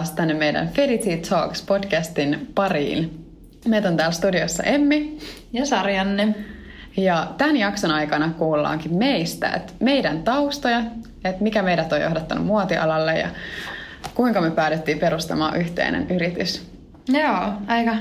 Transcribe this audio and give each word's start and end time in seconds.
Taas 0.00 0.10
tänne 0.10 0.34
meidän 0.34 0.68
Fedity 0.68 1.16
Talks 1.16 1.62
podcastin 1.62 2.48
pariin. 2.54 3.26
Meitä 3.68 3.88
on 3.88 3.96
täällä 3.96 4.12
studiossa 4.12 4.62
Emmi 4.62 5.18
ja 5.52 5.66
Sarjanne. 5.66 6.34
Ja 6.96 7.26
tämän 7.38 7.56
jakson 7.56 7.90
aikana 7.90 8.30
kuullaankin 8.38 8.94
meistä, 8.94 9.48
että 9.48 9.72
meidän 9.80 10.22
taustoja, 10.22 10.82
että 11.24 11.42
mikä 11.42 11.62
meidät 11.62 11.92
on 11.92 12.00
johdattanut 12.00 12.46
muotialalle 12.46 13.18
ja 13.18 13.28
kuinka 14.14 14.40
me 14.40 14.50
päädyttiin 14.50 14.98
perustamaan 14.98 15.56
yhteinen 15.56 16.10
yritys. 16.10 16.70
Joo, 17.08 17.52
aika 17.66 17.94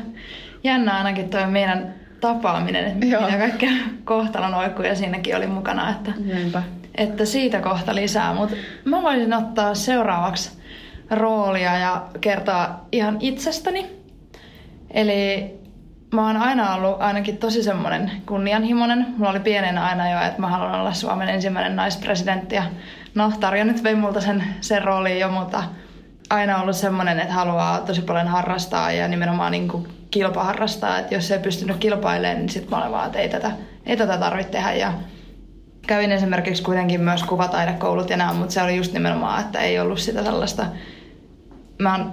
jännä 0.63 0.97
ainakin 0.97 1.29
tuo 1.29 1.47
meidän 1.47 1.93
tapaaminen, 2.21 2.85
että 2.85 3.05
Joo. 3.05 3.25
mitä 3.25 3.37
kaikkea 3.37 3.71
kohtalon 4.03 4.53
oikkuja 4.53 4.95
siinäkin 4.95 5.35
oli 5.35 5.47
mukana, 5.47 5.89
että, 5.89 6.11
että 6.95 7.25
siitä 7.25 7.61
kohta 7.61 7.95
lisää. 7.95 8.33
Mutta 8.33 8.55
mä 8.85 9.01
voisin 9.01 9.33
ottaa 9.33 9.75
seuraavaksi 9.75 10.58
roolia 11.11 11.77
ja 11.77 12.05
kertoa 12.21 12.69
ihan 12.91 13.17
itsestäni. 13.19 13.99
Eli 14.91 15.53
mä 16.13 16.27
oon 16.27 16.37
aina 16.37 16.75
ollut 16.75 17.01
ainakin 17.01 17.37
tosi 17.37 17.63
semmoinen 17.63 18.11
kunnianhimoinen. 18.25 19.05
Mulla 19.17 19.29
oli 19.29 19.39
pienenä 19.39 19.85
aina 19.85 20.11
jo, 20.11 20.27
että 20.27 20.41
mä 20.41 20.47
haluan 20.47 20.79
olla 20.79 20.93
Suomen 20.93 21.29
ensimmäinen 21.29 21.75
naispresidentti. 21.75 22.55
Ja 22.55 22.63
no, 23.15 23.31
Tarja 23.39 23.65
nyt 23.65 23.83
vei 23.83 23.95
multa 23.95 24.21
sen, 24.21 24.43
sen 24.61 24.83
rooliin 24.83 25.19
jo, 25.19 25.29
mutta 25.29 25.63
aina 26.29 26.61
ollut 26.61 26.75
semmoinen, 26.75 27.19
että 27.19 27.33
haluaa 27.33 27.79
tosi 27.79 28.01
paljon 28.01 28.27
harrastaa 28.27 28.91
ja 28.91 29.07
nimenomaan 29.07 29.51
niin 29.51 29.67
kuin 29.67 29.87
kilpaharrastaa. 30.11 30.99
Että 30.99 31.15
jos 31.15 31.31
ei 31.31 31.39
pystynyt 31.39 31.77
kilpailemaan, 31.77 32.37
niin 32.37 32.49
sitten 32.49 32.69
mä 32.69 32.77
olen 32.77 32.91
vaan, 32.91 33.05
että 33.05 33.19
ei 33.19 33.29
tätä, 33.29 33.51
ei 33.85 33.97
tätä 33.97 34.17
tarvitse 34.17 34.51
tehdä. 34.51 34.73
Ja 34.73 34.93
kävin 35.87 36.11
esimerkiksi 36.11 36.63
kuitenkin 36.63 37.01
myös 37.01 37.23
kuvataidekoulut 37.23 38.09
ja 38.09 38.17
nämä, 38.17 38.33
mutta 38.33 38.53
se 38.53 38.61
oli 38.61 38.77
just 38.77 38.93
nimenomaan, 38.93 39.41
että 39.41 39.59
ei 39.59 39.79
ollut 39.79 39.99
sitä 39.99 40.23
sellaista 40.23 40.65
mä 41.79 42.05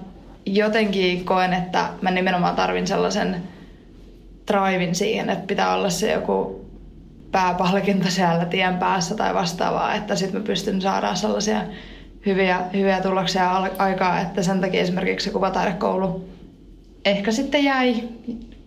jotenkin 0.47 1.25
koen, 1.25 1.53
että 1.53 1.89
mä 2.03 2.11
nimenomaan 2.11 2.57
tarvin 2.57 2.87
sellaisen 2.87 3.43
drivin 4.53 4.95
siihen, 4.95 5.31
että 5.31 5.47
pitää 5.47 5.75
olla 5.75 5.91
se 5.91 6.13
joku 6.13 6.67
pääpalkinto 7.33 8.11
siellä 8.11 8.45
tien 8.45 8.77
päässä 8.77 9.15
tai 9.15 9.35
vastaavaa, 9.35 9.95
että 9.95 10.17
sitten 10.17 10.41
mä 10.41 10.47
pystyn 10.47 10.81
saada 10.81 11.15
sellaisia 11.15 11.63
hyviä, 12.27 12.61
hyviä 12.73 13.01
tuloksia 13.01 13.51
aikaa, 13.79 14.21
että 14.21 14.43
sen 14.43 14.61
takia 14.61 14.81
esimerkiksi 14.81 15.25
se 15.25 15.31
kuvataidekoulu 15.31 16.37
ehkä 17.07 17.33
sitten 17.33 17.65
jäi, 17.65 17.95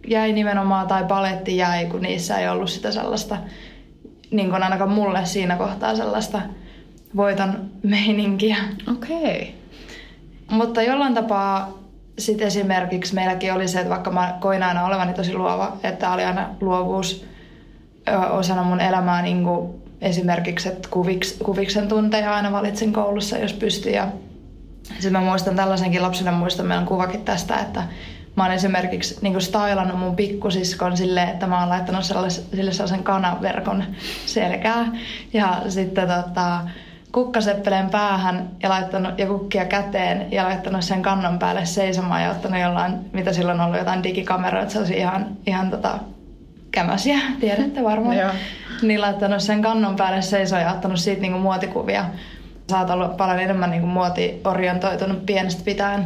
jäi 0.08 0.34
nimenomaan 0.34 0.88
tai 0.88 1.04
paletti 1.04 1.58
jäi, 1.58 1.86
kun 1.86 2.02
niissä 2.02 2.38
ei 2.40 2.50
ollut 2.50 2.70
sitä 2.70 2.92
sellaista, 2.92 3.38
niin 4.32 4.50
kuin 4.50 4.64
ainakaan 4.64 4.90
mulle 4.90 5.26
siinä 5.26 5.56
kohtaa 5.56 5.96
sellaista 5.96 6.42
voiton 7.16 7.70
meininkiä. 7.84 8.58
Okei. 8.92 9.18
Okay. 9.18 9.59
Mutta 10.50 10.82
jollain 10.82 11.14
tapaa 11.14 11.80
sitten 12.20 12.48
esimerkiksi 12.48 13.16
meilläkin 13.16 13.54
oli 13.54 13.68
se, 13.68 13.80
että 13.80 13.90
vaikka 13.90 14.12
mä 14.12 14.38
koin 14.40 14.64
aina 14.64 14.86
olevani 14.86 15.14
tosi 15.14 15.34
luova, 15.34 15.78
että 15.84 16.12
oli 16.12 16.24
aina 16.24 16.50
luovuus 16.62 17.26
osana 18.30 18.64
mun 18.64 18.82
elämää 18.82 19.22
niin 19.22 19.44
kuin 19.44 19.82
esimerkiksi, 20.02 20.70
että 20.70 20.90
kuviks, 20.92 21.34
kuviksen 21.44 21.88
tunteja 21.88 22.36
aina 22.36 22.52
valitsin 22.52 22.94
koulussa, 22.94 23.38
jos 23.38 23.54
pystyi. 23.54 23.94
Ja 23.94 24.08
sitten 24.94 25.12
mä 25.12 25.22
muistan 25.22 25.56
tällaisenkin 25.56 26.02
lapsena, 26.02 26.32
muistan 26.32 26.66
meillä 26.66 26.82
on 26.82 26.88
kuvakin 26.88 27.26
tästä, 27.26 27.56
että 27.56 27.84
mä 28.36 28.44
oon 28.44 28.54
esimerkiksi 28.54 29.18
niin 29.22 29.42
stylannut 29.42 30.00
mun 30.00 30.16
pikkusiskon 30.16 30.98
silleen, 30.98 31.30
että 31.30 31.48
mä 31.48 31.60
oon 31.60 31.70
laittanut 31.70 32.04
sille 32.04 32.72
sellaisen 32.72 33.04
kanaverkon 33.04 33.84
selkää. 34.26 34.86
Ja 35.34 35.62
sitten 35.70 36.08
tota, 36.08 36.62
kukkaseppeleen 37.12 37.90
päähän 37.90 38.50
ja 38.64 38.70
laittanut 38.70 39.20
ja 39.20 39.28
kukkia 39.28 39.66
käteen 39.66 40.32
ja 40.32 40.44
laittanut 40.44 40.84
sen 40.84 41.02
kannon 41.02 41.40
päälle 41.40 41.66
seisomaan 41.66 42.24
ja 42.24 42.32
ottanut 42.32 42.62
jollain, 42.62 42.94
mitä 43.14 43.34
silloin 43.34 43.60
on 43.60 43.66
ollut 43.66 43.80
jotain 43.80 44.04
digikameroita, 44.04 44.72
se 44.72 44.80
olisi 44.80 44.98
ihan, 44.98 45.28
ihan 45.46 45.70
tota, 45.72 46.00
kämäsiä, 46.72 47.20
tiedätte 47.40 47.84
varmaan. 47.84 48.18
niin 48.82 49.02
laittanut 49.02 49.42
sen 49.42 49.62
kannon 49.62 49.96
päälle 49.96 50.22
seisomaan 50.22 50.66
ja 50.66 50.74
ottanut 50.74 51.00
siitä 51.00 51.22
niinku 51.22 51.40
muotikuvia. 51.40 52.06
Sä 52.72 52.80
oot 52.80 52.90
ollut 52.90 53.18
paljon 53.18 53.40
enemmän 53.40 53.70
niinku 53.70 53.88
muotiorientoitunut 53.88 55.26
pienestä 55.26 55.62
pitäen. 55.66 56.06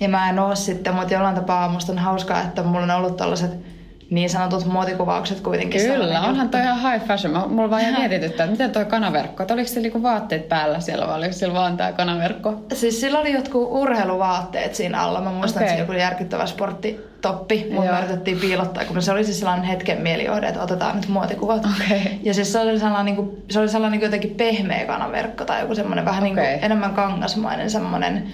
Ja 0.00 0.08
mä 0.08 0.30
en 0.30 0.38
oo 0.38 0.54
sitten, 0.54 0.94
mutta 0.94 1.14
jollain 1.14 1.34
tapaa 1.34 1.68
musta 1.68 1.92
on 1.92 1.98
hauskaa, 1.98 2.42
että 2.42 2.62
mulla 2.62 2.82
on 2.82 2.90
ollut 2.90 3.16
tällaiset 3.16 3.65
niin 4.10 4.30
sanotut 4.30 4.64
muotikuvaukset 4.64 5.40
kuitenkin. 5.40 5.80
Kyllä, 5.80 6.20
onhan 6.20 6.48
toi 6.48 6.60
ihan 6.60 6.92
high 6.92 7.06
fashion. 7.06 7.52
Mulla 7.52 7.70
vaan 7.70 7.82
mietityttää, 7.98 8.44
että 8.44 8.52
miten 8.52 8.70
toi 8.70 8.84
kanaverkko, 8.84 9.42
että 9.42 9.54
oliko 9.54 9.68
se 9.68 9.80
niinku 9.80 10.02
vaatteet 10.02 10.48
päällä 10.48 10.80
siellä 10.80 11.06
vai 11.06 11.18
oliko 11.18 11.32
sillä 11.32 11.54
vaan 11.54 11.76
tää 11.76 11.92
kanaverkko? 11.92 12.54
Siis 12.74 13.00
sillä 13.00 13.18
oli 13.18 13.32
jotkut 13.32 13.68
urheiluvaatteet 13.70 14.74
siinä 14.74 15.02
alla. 15.02 15.20
Mä 15.20 15.30
muistan, 15.30 15.62
okay. 15.62 15.66
että 15.66 15.76
se 15.76 15.82
joku 15.82 15.92
järkyttävä 15.92 16.46
sporttitoppi, 16.46 17.66
mutta 17.74 17.92
me 17.92 17.98
yritettiin 17.98 18.38
piilottaa, 18.38 18.84
kun 18.84 19.02
se 19.02 19.12
oli 19.12 19.24
siis 19.24 19.38
sellainen 19.38 19.64
hetken 19.64 20.00
mielijohde, 20.00 20.48
että 20.48 20.62
otetaan 20.62 20.96
nyt 20.96 21.08
muotikuvat. 21.08 21.64
Okay. 21.64 21.98
Ja 22.22 22.34
siis 22.34 22.52
se 22.52 22.58
oli 22.58 22.78
sellainen, 22.78 23.04
niin 23.04 23.16
kuin, 23.16 23.44
se 23.50 23.60
oli 23.60 23.68
sellainen 23.68 23.98
niin 23.98 24.06
jotenkin 24.06 24.34
pehmeä 24.34 24.86
kanaverkko 24.86 25.44
tai 25.44 25.60
joku 25.60 25.74
semmoinen 25.74 26.04
vähän 26.04 26.24
okay. 26.24 26.34
niin 26.34 26.52
kuin, 26.52 26.64
enemmän 26.64 26.94
kangasmainen 26.94 27.70
semmoinen 27.70 28.32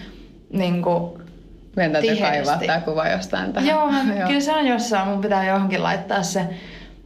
niin 0.51 0.83
kuin, 0.83 1.22
meidän 1.77 1.93
täytyy 1.93 2.17
kaivaa 2.17 2.59
tämä 2.67 2.81
kuva 2.81 3.09
jostain 3.09 3.53
tähän. 3.53 3.69
Joo, 3.69 3.91
Joo, 4.19 4.27
kyllä 4.27 4.41
se 4.41 4.53
on 4.53 4.67
jossain. 4.67 5.09
Mun 5.09 5.21
pitää 5.21 5.47
johonkin 5.47 5.83
laittaa 5.83 6.23
se. 6.23 6.45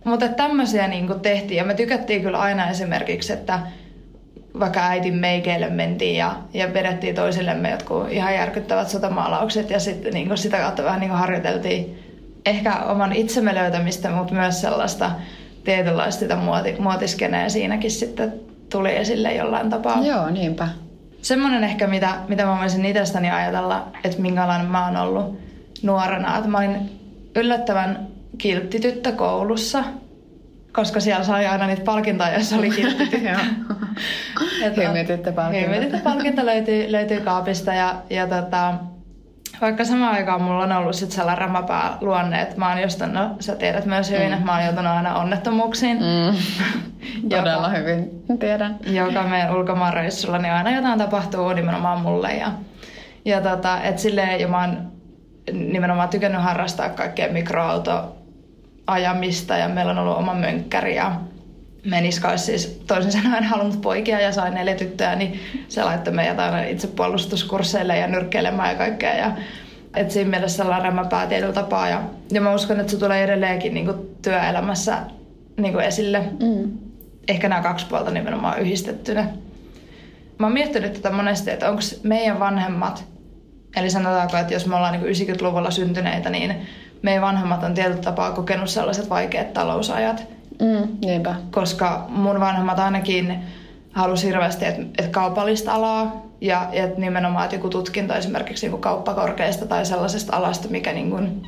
Mutta 0.05 0.29
tämmöisiä 0.29 0.89
niin 0.89 1.21
tehtiin. 1.21 1.59
Ja 1.59 1.65
me 1.65 1.75
tykättiin 1.75 2.23
kyllä 2.23 2.39
aina 2.39 2.71
esimerkiksi, 2.71 3.33
että 3.33 3.59
vaikka 4.61 4.81
äidin 4.81 5.15
meikeille 5.15 5.69
mentiin 5.71 6.17
ja, 6.17 6.37
ja 6.55 6.75
vedettiin 6.75 7.15
toisillemme 7.15 7.71
jotkut 7.71 8.11
ihan 8.11 8.35
järkyttävät 8.35 8.89
sotamaalaukset. 8.89 9.71
Ja 9.71 9.81
sitten 9.81 10.15
niin 10.15 10.39
sitä 10.39 10.57
kautta 10.57 10.85
vähän 10.85 11.01
niin 11.01 11.11
harjoiteltiin 11.11 12.07
ehkä 12.47 12.77
oman 12.77 13.13
itsemme 13.13 13.55
löytämistä, 13.55 14.11
mutta 14.11 14.35
myös 14.35 14.61
sellaista 14.61 15.11
tietynlaista 15.65 16.37
muoti, 16.37 16.75
muotiskeneen 16.79 17.51
siinäkin 17.51 17.91
sitten 17.91 18.33
tuli 18.71 18.97
esille 18.97 19.35
jollain 19.35 19.71
tapaa. 19.71 20.03
Joo, 20.05 20.31
niinpä 20.31 20.69
semmoinen 21.27 21.65
ehkä, 21.65 21.87
mitä, 21.87 22.15
mitä 22.29 22.45
mä 22.45 22.59
voisin 22.61 22.85
itsestäni 22.85 23.31
ajatella, 23.31 23.89
että 24.05 24.23
minkälainen 24.23 24.67
mä 24.67 24.87
oon 24.87 24.97
ollut 24.97 25.41
nuorena. 25.83 26.37
Että 26.37 26.49
mä 26.49 26.59
olin 26.59 26.91
yllättävän 27.37 28.07
kiltti 28.39 28.81
tyttö 28.81 29.13
koulussa, 29.13 29.85
koska 30.73 31.01
siellä 31.01 31.25
sai 31.25 31.47
aina 31.47 31.67
niitä 31.67 31.83
palkintoja, 31.83 32.39
jos 32.39 32.53
oli 32.53 32.71
kiltti 32.71 33.07
tyttö. 33.11 33.39
Hymityttöpalkinto. 35.67 35.99
palkinto 36.05 36.47
löytyy, 36.47 36.93
löytyy 36.93 37.21
kaapista 37.21 37.75
ja, 37.75 37.95
ja 38.11 38.27
tota, 38.27 38.75
vaikka 39.61 39.85
samaan 39.85 40.15
aikaan 40.15 40.43
mulla 40.43 40.65
on 40.65 40.73
ollut 40.73 40.97
sit 40.97 41.11
sellainen 41.11 41.39
rämäpää 41.39 41.99
luonne, 42.01 42.43
että 42.43 42.57
mä 42.57 42.69
oon 42.69 42.83
jostain, 42.83 43.13
no 43.13 43.31
sä 43.41 43.57
tiedät 43.57 43.85
myös 43.85 44.11
hyvin, 44.11 44.27
mm. 44.27 44.33
että 44.33 44.45
mä 44.45 44.55
oon 44.55 44.65
joutunut 44.65 44.93
aina 44.93 45.19
onnettomuuksiin. 45.19 45.99
Mm. 45.99 46.37
Todella 47.31 47.67
joka, 47.67 47.79
hyvin, 47.79 48.25
tiedän. 48.39 48.77
Joka 48.87 49.23
meidän 49.23 49.57
ulkomaanreissulla, 49.57 50.39
niin 50.39 50.55
aina 50.55 50.71
jotain 50.71 50.99
tapahtuu 50.99 51.53
nimenomaan 51.53 52.01
mulle. 52.01 52.33
Ja, 52.33 52.53
ja 53.25 53.41
tota, 53.41 53.83
et 53.83 53.99
silleen, 53.99 54.41
ja 54.41 54.49
mä 54.49 54.61
oon 54.61 54.93
nimenomaan 55.53 56.09
tykännyt 56.09 56.43
harrastaa 56.43 56.89
kaikkea 56.89 57.33
mikroautoajamista 57.33 59.57
ja 59.57 59.69
meillä 59.69 59.93
on 59.93 59.99
ollut 59.99 60.19
oma 60.19 60.35
mönkkäri 60.35 60.97
ja 60.97 61.13
Meniska 61.87 62.29
olisi 62.29 62.45
siis 62.45 62.67
toisin 62.87 63.13
sanoen 63.13 63.45
halunnut 63.45 63.81
poikia 63.81 64.21
ja 64.21 64.33
sai 64.33 64.51
neljä 64.51 64.75
tyttöä, 64.75 65.17
niin 65.17 65.41
se 65.69 65.85
laittoi 65.85 66.15
meidät 66.15 66.39
aina 66.39 66.63
itsepuolustuskursseille 66.63 67.99
ja 67.99 68.07
nyrkkeilemään 68.07 68.71
ja 68.71 68.75
kaikkea. 68.75 69.15
Ja, 69.15 69.33
et 69.97 70.11
siinä 70.11 70.31
mielessä 70.31 70.57
sellainen 70.57 70.85
rämäpää 70.85 71.27
tietyllä 71.27 71.53
tapaa. 71.53 71.89
Ja, 71.89 72.03
ja 72.33 72.41
mä 72.41 72.55
uskon, 72.55 72.81
että 72.81 72.93
se 72.93 72.99
tulee 72.99 73.25
edelleenkin 73.25 73.75
niin 73.75 73.87
kuin 73.87 73.97
työelämässä 74.23 74.99
niin 75.57 75.73
kuin 75.73 75.85
esille. 75.85 76.25
Mm. 76.41 76.79
Ehkä 77.29 77.49
nämä 77.49 77.63
kaksi 77.63 77.87
puolta 77.87 78.11
nimenomaan 78.11 78.59
yhdistettynä. 78.59 79.27
Mä 80.39 80.47
oon 80.47 80.53
miettinyt 80.53 80.93
tätä 80.93 81.11
monesti, 81.11 81.51
että 81.51 81.71
onko 81.71 81.83
meidän 82.03 82.41
vanhemmat, 82.41 83.05
eli 83.77 83.91
sanotaanko, 83.91 84.37
että 84.37 84.55
jos 84.55 84.67
me 84.67 84.77
ollaan 84.77 85.01
niin 85.01 85.37
90-luvulla 85.37 85.71
syntyneitä, 85.71 86.31
niin 86.31 86.55
meidän 87.03 87.23
vanhemmat 87.23 87.63
on 87.63 87.75
tietyllä 87.75 88.03
tapaa 88.03 88.33
kokenut 88.33 88.71
sellaiset 88.71 89.11
vaikeat 89.11 89.53
talousajat. 89.53 90.36
Mm, 90.61 90.89
niinpä. 91.01 91.35
Koska 91.51 92.07
mun 92.09 92.41
vanhemmat 92.41 92.79
ainakin 92.79 93.39
halusi 93.93 94.27
hirveästi, 94.27 94.65
että, 94.65 94.83
että 94.83 95.11
kaupallista 95.11 95.73
alaa 95.73 96.27
ja 96.41 96.69
että 96.73 97.01
nimenomaan 97.01 97.45
että 97.45 97.57
joku 97.57 97.69
tutkinto 97.69 98.15
esimerkiksi 98.15 98.69
niin 98.69 98.81
kauppakorkeasta 98.81 99.67
tai 99.67 99.87
sellaisesta 99.87 100.37
alasta, 100.37 100.69
mikä 100.69 100.93
niin 100.93 101.11
kuin 101.11 101.43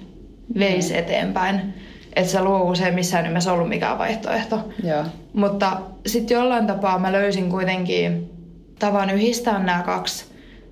veisi 0.58 0.93
mm. 0.93 0.99
eteenpäin. 0.99 1.75
Että 2.16 2.32
se 2.32 2.43
luovuus 2.43 2.81
ei 2.81 2.93
missään 2.93 3.25
nimessä 3.25 3.52
ollut 3.52 3.69
mikään 3.69 3.99
vaihtoehto. 3.99 4.69
Joo. 4.84 5.05
Mutta 5.32 5.81
sitten 6.06 6.34
jollain 6.34 6.66
tapaa 6.66 6.99
mä 6.99 7.12
löysin 7.12 7.50
kuitenkin 7.50 8.31
tavan 8.78 9.10
yhdistää 9.10 9.58
nämä 9.58 9.82
kaksi, 9.82 10.25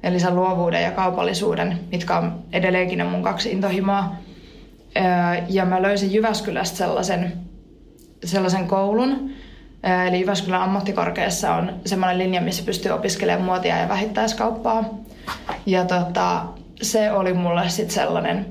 eli 0.03 0.21
sen 0.21 0.37
luovuuden 0.37 0.83
ja 0.83 0.91
kaupallisuuden, 0.91 1.79
mitkä 1.93 2.17
on 2.17 2.39
edelleenkin 2.53 3.07
mun 3.07 3.23
kaksi 3.23 3.51
intohimoa. 3.51 4.13
Ja 5.49 5.65
mä 5.65 5.83
löysin 5.83 6.13
Jyväskylästä 6.13 6.77
sellaisen, 6.77 7.33
sellaisen 8.25 8.67
koulun, 8.67 9.31
Eli 10.09 10.21
Jyväskylän 10.21 10.63
ammattikorkeassa 10.63 11.55
on 11.55 11.73
semmoinen 11.85 12.19
linja, 12.19 12.41
missä 12.41 12.63
pystyy 12.65 12.93
opiskelemaan 12.93 13.45
muotia 13.45 13.77
ja 13.77 13.89
vähittäiskauppaa. 13.89 14.85
Ja 15.67 15.85
tota, 15.85 16.45
se 16.83 17.13
oli 17.13 17.33
mulle 17.33 17.69
sitten 17.69 17.95
sellainen, 17.95 18.47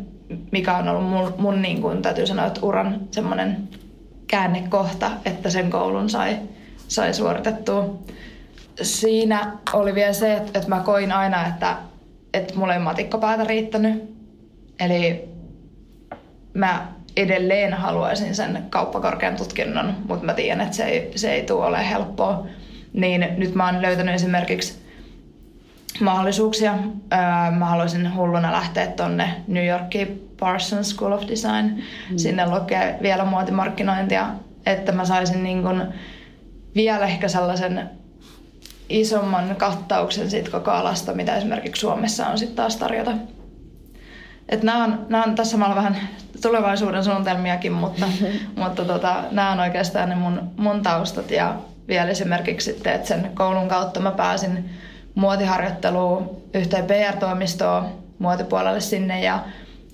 mikä 0.52 0.78
on 0.78 0.88
ollut 0.88 1.10
mun, 1.10 1.34
mun 1.38 1.62
niin 1.62 1.82
kuin, 1.82 2.02
täytyy 2.02 2.28
sanoa, 2.28 2.46
että 2.46 2.60
uran 2.64 3.02
semmoinen 3.12 3.70
käännekohta, 4.28 5.12
että 5.26 5.50
sen 5.50 5.70
koulun 5.70 6.10
sai, 6.10 6.38
sai 6.88 7.14
suoritettua. 7.14 8.00
Siinä 8.82 9.52
oli 9.74 9.96
vielä 9.96 10.14
se, 10.14 10.34
että, 10.34 10.60
että 10.60 10.70
mä 10.70 10.80
koin 10.80 11.12
aina, 11.12 11.48
että, 11.48 11.78
että 12.34 12.56
mulla 12.56 12.74
ei 12.74 12.80
matikkapäätä 12.80 13.44
riittänyt. 13.44 14.16
Eli 14.80 15.30
mä 16.54 16.88
edelleen 17.16 17.74
haluaisin 17.74 18.36
sen 18.36 18.66
kauppakorkean 18.70 19.36
tutkinnon, 19.36 19.96
mutta 20.08 20.26
mä 20.26 20.34
tiedän, 20.34 20.62
että 20.62 20.76
se 20.76 20.86
ei, 20.86 21.12
se 21.16 21.34
ei 21.34 21.44
tule 21.44 21.66
ole 21.66 21.90
helppoa. 21.90 22.48
Niin 22.94 23.28
nyt 23.38 23.56
mä 23.56 23.66
oon 23.66 23.82
löytänyt 23.82 24.16
esimerkiksi 24.16 24.86
mahdollisuuksia. 26.00 26.74
Mä 27.58 27.66
haluaisin 27.66 28.16
hulluna 28.16 28.52
lähteä 28.52 28.88
tonne 28.88 29.30
New 29.48 29.66
Yorkiin 29.66 30.30
Parsons 30.40 30.90
School 30.90 31.12
of 31.12 31.28
Design. 31.28 31.66
Mm. 31.66 32.18
Sinne 32.18 32.50
lukee 32.50 32.98
vielä 33.02 33.26
muotimarkkinointia, 33.26 34.28
että 34.66 34.92
mä 34.92 35.06
saisin 35.06 35.44
niin 35.44 35.64
kun 35.64 35.84
vielä 36.76 37.06
ehkä 37.06 37.28
sellaisen 37.28 37.90
isomman 38.90 39.56
kattauksen 39.56 40.30
siitä 40.30 40.52
koko 40.52 40.72
alasta, 40.72 41.14
mitä 41.14 41.36
esimerkiksi 41.36 41.80
Suomessa 41.80 42.28
on 42.28 42.38
sitten 42.38 42.56
taas 42.56 42.76
tarjota. 42.76 43.12
Et 44.50 44.64
nämä, 44.64 44.84
on, 44.84 45.06
nämä 45.10 45.24
on 45.24 45.36
tässä 45.36 45.52
samalla 45.52 45.76
vähän 45.76 45.98
tulevaisuuden 46.42 47.04
suunnitelmiakin, 47.04 47.72
mutta, 47.72 48.06
mutta 48.62 48.86
tota, 48.86 49.24
nämä 49.32 49.52
on 49.52 49.60
oikeastaan 49.60 50.10
ne 50.10 50.16
mun, 50.16 50.52
mun 50.58 50.82
taustat. 50.82 51.32
Ja 51.32 51.56
vielä 51.88 52.10
esimerkiksi 52.10 52.74
sitten, 52.74 52.94
että 52.94 53.08
sen 53.08 53.32
koulun 53.34 53.68
kautta 53.68 54.00
mä 54.00 54.12
pääsin 54.12 54.70
muotiharjoitteluun 55.16 56.42
yhteen 56.54 56.86
PR-toimistoon 56.86 57.86
muotipuolelle 58.20 58.82
sinne 58.82 59.22
ja, 59.22 59.40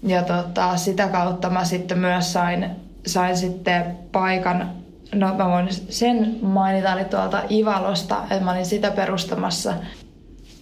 ja 0.03 0.23
tota, 0.23 0.77
sitä 0.77 1.07
kautta 1.07 1.49
mä 1.49 1.65
sitten 1.65 1.99
myös 1.99 2.33
sain, 2.33 2.69
sain 3.05 3.37
sitten 3.37 3.97
paikan 4.11 4.81
No 5.15 5.33
mä 5.35 5.49
voin 5.49 5.67
sen 5.89 6.39
mainita, 6.41 6.93
eli 6.93 7.05
tuolta 7.05 7.43
Ivalosta, 7.51 8.17
että 8.23 8.43
mä 8.43 8.51
olin 8.51 8.65
sitä 8.65 8.91
perustamassa. 8.91 9.73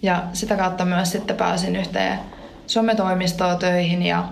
Ja 0.02 0.22
sitä 0.32 0.56
kautta 0.56 0.84
myös 0.84 1.12
sitten 1.12 1.36
pääsin 1.36 1.76
yhteen 1.76 2.18
sometoimistoon 2.70 3.58
töihin 3.58 4.02
ja, 4.02 4.24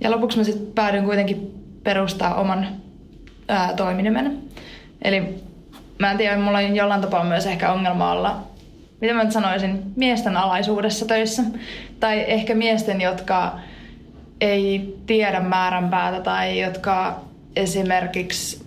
ja 0.00 0.10
lopuksi 0.10 0.38
mä 0.38 0.44
sitten 0.44 0.72
päädyin 0.74 1.04
kuitenkin 1.04 1.54
perustaa 1.84 2.34
oman 2.34 2.68
ää, 3.48 3.72
toiminimen. 3.76 4.38
Eli 5.02 5.34
mä 5.98 6.10
en 6.10 6.18
tiedä, 6.18 6.36
mulla 6.36 6.58
on 6.58 6.76
jollain 6.76 7.00
tapaa 7.00 7.24
myös 7.24 7.46
ehkä 7.46 7.72
ongelma 7.72 8.12
olla, 8.12 8.42
mitä 9.00 9.14
mä 9.14 9.24
nyt 9.24 9.32
sanoisin, 9.32 9.82
miesten 9.96 10.36
alaisuudessa 10.36 11.06
töissä. 11.06 11.42
Tai 12.00 12.24
ehkä 12.26 12.54
miesten, 12.54 13.00
jotka 13.00 13.58
ei 14.40 14.96
tiedä 15.06 15.40
määränpäätä 15.40 16.20
tai 16.20 16.60
jotka 16.60 17.20
esimerkiksi 17.56 18.63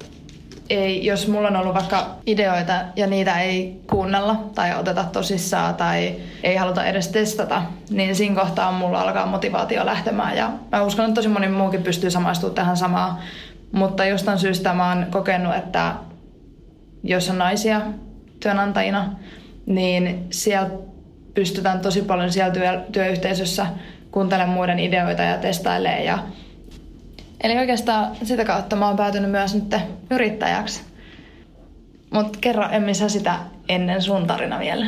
ei, 0.70 1.06
jos 1.06 1.28
mulla 1.28 1.48
on 1.48 1.56
ollut 1.56 1.74
vaikka 1.74 2.16
ideoita 2.26 2.74
ja 2.96 3.08
niitä 3.08 3.40
ei 3.40 3.82
kuunnella 3.90 4.44
tai 4.56 4.80
oteta 4.80 5.04
tosissaan 5.04 5.76
tai 5.76 6.16
ei 6.44 6.56
haluta 6.56 6.86
edes 6.86 7.08
testata, 7.08 7.62
niin 7.90 8.16
siinä 8.16 8.36
kohtaa 8.36 8.72
mulla 8.72 9.02
alkaa 9.02 9.26
motivaatio 9.26 9.86
lähtemään. 9.86 10.38
Ja 10.38 10.52
mä 10.72 10.84
uskon, 10.84 11.06
että 11.06 11.16
tosi 11.16 11.28
moni 11.28 11.48
muukin 11.48 11.84
pystyy 11.84 12.12
samaistumaan 12.12 12.56
tähän 12.56 12.78
samaan. 12.78 13.18
Mutta 13.72 14.06
jostain 14.06 14.40
syystä 14.40 14.74
mä 14.74 14.90
oon 14.90 15.06
kokenut, 15.12 15.56
että 15.56 15.94
jos 17.04 17.30
on 17.30 17.38
naisia 17.38 17.82
työnantajina, 18.40 19.16
niin 19.66 20.28
siellä 20.30 20.70
pystytään 21.34 21.80
tosi 21.80 22.02
paljon 22.02 22.32
siellä 22.32 22.54
työ, 22.54 22.82
työyhteisössä 22.92 23.66
kuuntelemaan 24.12 24.58
muiden 24.58 24.80
ideoita 24.80 25.22
ja 25.22 25.38
testailemaan 25.38 26.06
ja 26.06 26.20
Eli 27.42 27.58
oikeastaan 27.58 28.16
sitä 28.24 28.46
kautta 28.46 28.76
mä 28.76 28.88
oon 28.88 28.98
päätynyt 28.98 29.32
myös 29.32 29.56
nyt 29.56 29.76
yrittäjäksi. 30.12 30.82
Mutta 32.10 32.38
kerro 32.42 32.70
Emmi 32.72 32.94
sä 32.94 33.10
sitä 33.10 33.36
ennen 33.70 34.02
sun 34.02 34.28
tarina 34.28 34.60
vielä. 34.60 34.86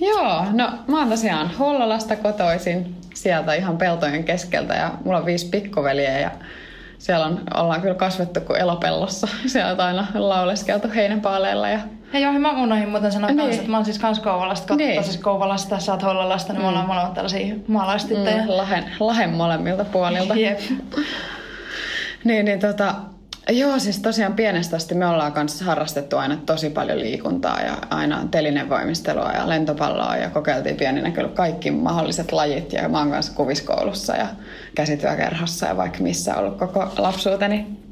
Joo, 0.00 0.44
no 0.52 0.70
mä 0.88 0.98
oon 0.98 1.08
tosiaan 1.08 1.50
Hollolasta 1.58 2.16
kotoisin 2.16 2.96
sieltä 3.14 3.54
ihan 3.54 3.78
peltojen 3.78 4.24
keskeltä 4.24 4.74
ja 4.74 4.90
mulla 5.04 5.18
on 5.18 5.26
viisi 5.26 5.48
pikkuveliä 5.48 6.18
ja 6.18 6.30
siellä 6.98 7.26
on, 7.26 7.40
ollaan 7.54 7.80
kyllä 7.80 7.94
kasvettu 7.94 8.40
kuin 8.40 8.60
elopellossa. 8.60 9.28
Sieltä 9.46 9.82
on 9.82 9.88
aina 9.88 10.06
lauleskeltu 10.14 10.88
heinäpaaleilla. 10.94 11.68
Ja... 11.68 11.78
Hei 12.12 12.22
joo, 12.22 12.32
mä 12.32 12.62
unohdin 12.62 12.88
muuten 12.88 13.12
sanoa 13.12 13.30
niin. 13.30 13.38
kanssa, 13.38 13.60
että 13.60 13.70
mä 13.70 13.76
oon 13.76 13.84
siis 13.84 13.98
kans 13.98 14.20
Kouvalasta, 14.20 14.76
niin. 14.76 15.04
siis 15.04 15.16
Kouvalasta, 15.16 15.78
sä 15.78 15.92
oot 15.92 16.02
Hollolasta, 16.02 16.52
niin 16.52 16.60
mm. 16.60 16.64
me 16.64 16.68
ollaan 16.68 16.86
molemmat 16.86 17.14
tällaisia 17.14 17.54
maalaistyttöjä. 17.68 18.42
Mm, 18.42 18.48
lahen, 18.48 18.84
lahen 19.00 19.30
molemmilta 19.30 19.84
puolilta. 19.84 20.34
Jep. 20.34 20.60
Niin, 22.26 22.44
niin 22.44 22.60
tota, 22.60 22.94
Joo, 23.50 23.78
siis 23.78 23.98
tosiaan 23.98 24.32
pienestä 24.32 24.76
asti 24.76 24.94
me 24.94 25.06
ollaan 25.06 25.32
kanssa 25.32 25.64
harrastettu 25.64 26.16
aina 26.16 26.36
tosi 26.46 26.70
paljon 26.70 27.00
liikuntaa 27.00 27.60
ja 27.60 27.76
aina 27.90 28.28
telinevoimistelua 28.30 29.32
ja 29.32 29.48
lentopalloa 29.48 30.16
ja 30.16 30.30
kokeiltiin 30.30 30.76
pieninä 30.76 31.10
kyllä 31.10 31.28
kaikki 31.28 31.70
mahdolliset 31.70 32.32
lajit 32.32 32.72
ja 32.72 32.88
mä 32.88 32.98
oon 32.98 33.10
kanssa 33.10 33.32
kuviskoulussa 33.34 34.16
ja 34.16 34.26
käsityökerhossa 34.74 35.66
ja 35.66 35.76
vaikka 35.76 35.98
missä 35.98 36.36
ollut 36.36 36.58
koko 36.58 36.92
lapsuuteni. 36.98 37.85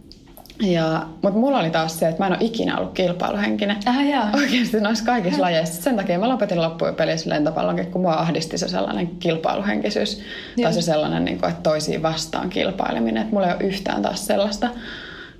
Ja, 0.63 1.07
mutta 1.23 1.41
mulla 1.41 1.59
oli 1.59 1.71
taas 1.71 1.99
se, 1.99 2.09
että 2.09 2.23
mä 2.23 2.27
en 2.27 2.33
ole 2.33 2.45
ikinä 2.45 2.79
ollut 2.79 2.93
kilpailuhenkinen. 2.93 3.77
Ah, 3.87 4.09
jaa. 4.09 4.31
Oikeasti 4.35 4.81
noissa 4.81 5.05
kaikissa 5.05 5.43
lajeissa. 5.43 5.83
Sen 5.83 5.97
takia 5.97 6.19
mä 6.19 6.29
lopetin 6.29 6.63
loppupelissä 6.63 7.31
lentopallonkin, 7.31 7.87
kun 7.87 8.01
mua 8.01 8.15
ahdisti 8.15 8.59
se 8.59 8.69
sellainen 8.69 9.07
kilpailuhenkisyys. 9.07 10.19
Joo. 10.57 10.63
Tai 10.63 10.73
se 10.73 10.83
sellainen, 10.83 11.25
niin 11.25 11.41
kuin, 11.41 11.51
että 11.51 11.63
toisiin 11.63 12.03
vastaan 12.03 12.51
kilpaileminen. 12.51 13.23
Että 13.23 13.35
mulla 13.35 13.47
ei 13.47 13.55
ole 13.55 13.65
yhtään 13.65 14.03
taas 14.03 14.27
sellaista 14.27 14.69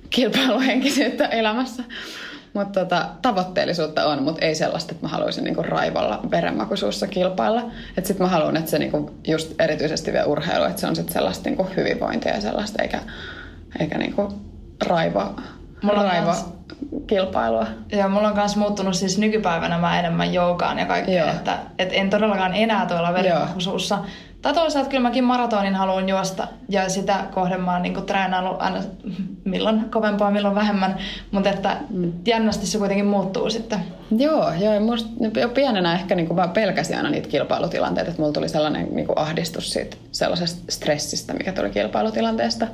kilpailuhenkisyyttä 0.09 1.25
elämässä. 1.25 1.83
Mutta 2.53 2.79
tota, 2.79 3.09
tavoitteellisuutta 3.21 4.05
on, 4.05 4.23
mutta 4.23 4.45
ei 4.45 4.55
sellaista, 4.55 4.91
että 4.91 5.05
mä 5.05 5.09
haluaisin 5.09 5.43
niinku 5.43 5.63
raivolla 5.63 6.19
verenmakuisuussa 6.31 7.07
kilpailla. 7.07 7.71
Että 7.97 8.07
sit 8.07 8.19
mä 8.19 8.27
haluan, 8.27 8.57
että 8.57 8.71
se 8.71 8.79
niinku, 8.79 9.11
just 9.27 9.61
erityisesti 9.61 10.13
vielä 10.13 10.25
urheilu, 10.25 10.65
että 10.65 10.81
se 10.81 10.87
on 10.87 10.95
sit 10.95 11.09
sellaista 11.09 11.49
niinku 11.49 11.67
hyvinvointia 11.77 12.35
ja 12.35 12.41
sellaista, 12.41 12.83
eikä, 12.83 12.99
eikä 13.79 13.97
niinku 13.97 14.33
raivo, 14.87 15.35
mulla 15.81 16.03
raivo 16.03 16.25
kans, 16.25 16.45
kilpailua. 17.07 17.67
Joo, 17.91 18.09
mulla 18.09 18.27
on 18.27 18.35
myös 18.35 18.55
muuttunut 18.55 18.95
siis 18.95 19.17
nykypäivänä 19.17 19.77
mä 19.77 19.99
enemmän 19.99 20.33
joukaan 20.33 20.79
ja 20.79 20.85
kaikkea, 20.85 21.31
että, 21.31 21.59
että 21.79 21.95
en 21.95 22.09
todellakaan 22.09 22.53
enää 22.53 22.85
tuolla 22.85 23.13
verenmakuisuussa. 23.13 23.99
Tai 24.41 24.53
toisaalta 24.53 24.89
kyllä 24.89 25.01
mäkin 25.01 25.23
maratonin 25.23 25.75
haluan 25.75 26.09
juosta 26.09 26.47
ja 26.69 26.89
sitä 26.89 27.25
kohden 27.33 27.61
mä 27.61 27.73
oon 27.73 27.81
niin 27.81 28.05
treenannut 28.05 28.61
aina 28.61 28.79
milloin 29.43 29.89
kovempaa, 29.91 30.31
milloin 30.31 30.55
vähemmän, 30.55 30.97
mutta 31.31 31.49
että 31.49 31.77
mm. 31.89 32.13
jännästi 32.25 32.67
se 32.67 32.77
kuitenkin 32.77 33.05
muuttuu 33.05 33.49
sitten. 33.49 33.79
Joo, 34.17 34.53
joo 34.53 34.79
musta 34.79 35.09
jo 35.39 35.49
pienenä 35.49 35.93
ehkä 35.93 36.15
niin 36.15 36.27
kuin 36.27 36.37
mä 36.37 36.47
pelkäsin 36.47 36.97
aina 36.97 37.09
niitä 37.09 37.29
kilpailutilanteita, 37.29 38.09
että 38.09 38.21
mulla 38.21 38.33
tuli 38.33 38.49
sellainen 38.49 38.87
niin 38.91 39.07
kuin 39.07 39.17
ahdistus 39.17 39.73
siitä 39.73 39.97
sellaisesta 40.11 40.71
stressistä, 40.71 41.33
mikä 41.33 41.51
tuli 41.51 41.69
kilpailutilanteesta. 41.69 42.67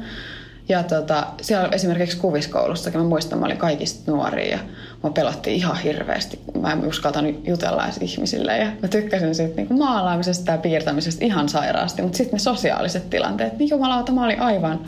Ja 0.72 0.84
tota, 0.84 1.28
siellä 1.42 1.70
esimerkiksi 1.72 2.18
kuviskoulussakin, 2.18 3.00
mä 3.00 3.08
muistan, 3.08 3.40
mä 3.40 3.46
olin 3.46 3.58
kaikista 3.58 4.12
nuoria 4.12 4.51
ja 4.51 4.60
mä 5.04 5.10
pelotti 5.10 5.56
ihan 5.56 5.78
hirveästi. 5.78 6.40
Mä 6.62 6.72
en 6.72 6.88
uskaltanut 6.88 7.48
jutella 7.48 7.84
edes 7.84 7.98
ihmisille 7.98 8.58
ja 8.58 8.68
mä 8.82 8.88
tykkäsin 8.88 9.36
siitä 9.36 9.56
niin 9.56 9.78
maalaamisesta 9.78 10.51
ja 10.51 10.58
piirtämisestä 10.58 11.25
ihan 11.25 11.50
sairaasti. 11.50 12.01
Mutta 12.01 12.18
sitten 12.18 12.34
ne 12.34 12.40
sosiaaliset 12.40 13.10
tilanteet, 13.10 13.58
niin 13.58 13.70
jumalauta, 13.70 14.12
mä 14.12 14.25
olin 14.25 14.42
aivan, 14.42 14.80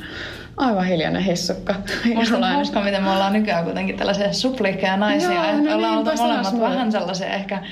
aivan 0.58 0.86
hiljainen 0.86 1.22
hissukka. 1.24 1.76
Musta 2.16 2.38
on 2.38 2.44
hauska, 2.44 2.82
miten 2.84 3.04
me 3.04 3.12
ollaan 3.12 3.34
nykyään 3.34 3.64
kuitenkin 3.64 3.98
tällaisia 3.98 4.34
suplikkeja 4.34 4.98
naisia. 4.98 5.34
Joo, 5.34 5.62
no 5.62 5.76
ollaan 5.76 5.98
oltu 5.98 6.12
molemmat 6.18 6.60
vähän 6.60 6.92
sellaisia 6.92 7.28
ehkä 7.28 7.64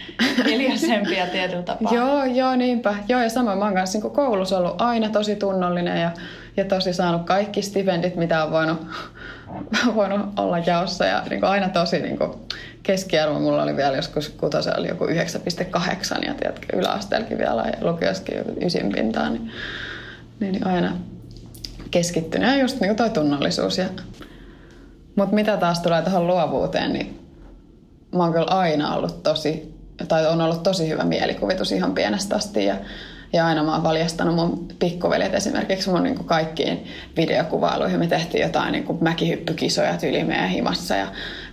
hiljaisempia 0.46 1.27
tietyllä 1.27 1.63
tapaa. 1.72 1.94
joo, 1.94 2.25
joo, 2.25 2.56
niinpä. 2.56 2.96
Joo, 3.08 3.22
ja 3.22 3.30
samoin 3.30 3.58
mä 3.58 3.65
oon 3.65 3.74
kanssa 3.74 4.00
niin 4.00 4.12
koulussa 4.12 4.58
ollut 4.58 4.82
aina 4.82 5.10
tosi 5.10 5.36
tunnollinen 5.36 6.01
ja 6.01 6.12
ja 6.58 6.65
tosi 6.65 6.93
saanut 6.93 7.25
kaikki 7.25 7.62
stipendit, 7.62 8.15
mitä 8.15 8.43
on 8.43 8.51
voinut, 8.51 8.88
voinut 9.96 10.39
olla 10.39 10.60
jaossa. 10.60 11.05
Ja 11.05 11.24
niin 11.29 11.43
aina 11.43 11.70
tosi 11.70 12.00
niin 12.00 12.20
keskiarvo 12.84 13.39
mulla 13.39 13.63
oli 13.63 13.75
vielä 13.75 13.96
joskus 13.96 14.29
kutosen 14.29 14.79
oli 14.79 14.88
joku 14.88 15.05
9,8 15.05 15.13
ja 16.25 16.34
tiedätkö, 16.34 16.77
yläasteellakin 16.77 17.38
vielä 17.38 17.62
ja 17.62 17.91
lukioskin 17.91 18.38
ysin 18.65 18.91
pintaan. 18.91 19.34
Niin, 19.34 19.51
niin, 20.39 20.51
niin 20.51 20.67
aina 20.67 20.98
keskittynyt 21.91 22.50
ja 22.50 22.58
just 22.58 22.79
niin 22.79 22.96
toi 22.96 23.10
tunnollisuus. 23.10 23.77
Ja, 23.77 23.86
mutta 25.15 25.36
mitä 25.36 25.58
taas 25.58 25.79
tulee 25.79 26.01
tuohon 26.01 26.27
luovuuteen, 26.27 26.93
niin 26.93 27.20
mä 28.15 28.24
oon 28.24 28.34
kyllä 28.34 28.48
aina 28.50 28.96
ollut 28.96 29.24
tosi, 29.24 29.75
tai 30.08 30.27
on 30.27 30.41
ollut 30.41 30.63
tosi 30.63 30.89
hyvä 30.89 31.03
mielikuvitus 31.03 31.72
ihan 31.72 31.93
pienestä 31.93 32.36
asti 32.36 32.65
ja 32.65 32.75
ja 33.33 33.47
aina 33.47 33.63
mä 33.63 33.73
oon 33.73 33.83
valjastanut 33.83 34.35
mun 34.35 34.67
pikkuveljet 34.79 35.33
esimerkiksi 35.33 35.89
mun 35.89 36.03
niin 36.03 36.15
kuin 36.15 36.27
kaikkiin 36.27 36.85
videokuvailuihin. 37.17 38.00
Me 38.00 38.07
tehtiin 38.07 38.41
jotain 38.41 38.71
niin 38.71 38.83
kuin 38.83 38.97
mäkihyppykisoja 39.01 39.97
tyyli 39.97 40.23
meidän 40.23 40.50
himassa 40.50 40.95
ja 40.95 41.07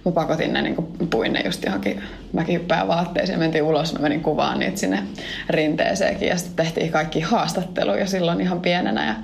mä 0.05 0.13
pakotin 0.13 0.53
ne, 0.53 0.63
niin 0.63 0.77
kuin 0.77 1.09
puin 1.11 1.33
ne 1.33 1.43
just 1.45 1.65
johonkin 1.65 2.03
mäkihyppää 2.33 2.89
vaatteisiin. 2.89 3.39
Mentiin 3.39 3.65
ulos, 3.65 3.93
mä 3.93 3.99
menin 3.99 4.23
kuvaan 4.23 4.59
niitä 4.59 4.77
sinne 4.77 5.03
rinteeseenkin 5.51 6.29
ja 6.29 6.37
sitten 6.37 6.67
tehtiin 6.67 6.93
kaikki 6.93 7.21
haastatteluja 7.21 8.07
silloin 8.07 8.41
ihan 8.41 8.61
pienenä. 8.61 9.07
Ja 9.07 9.15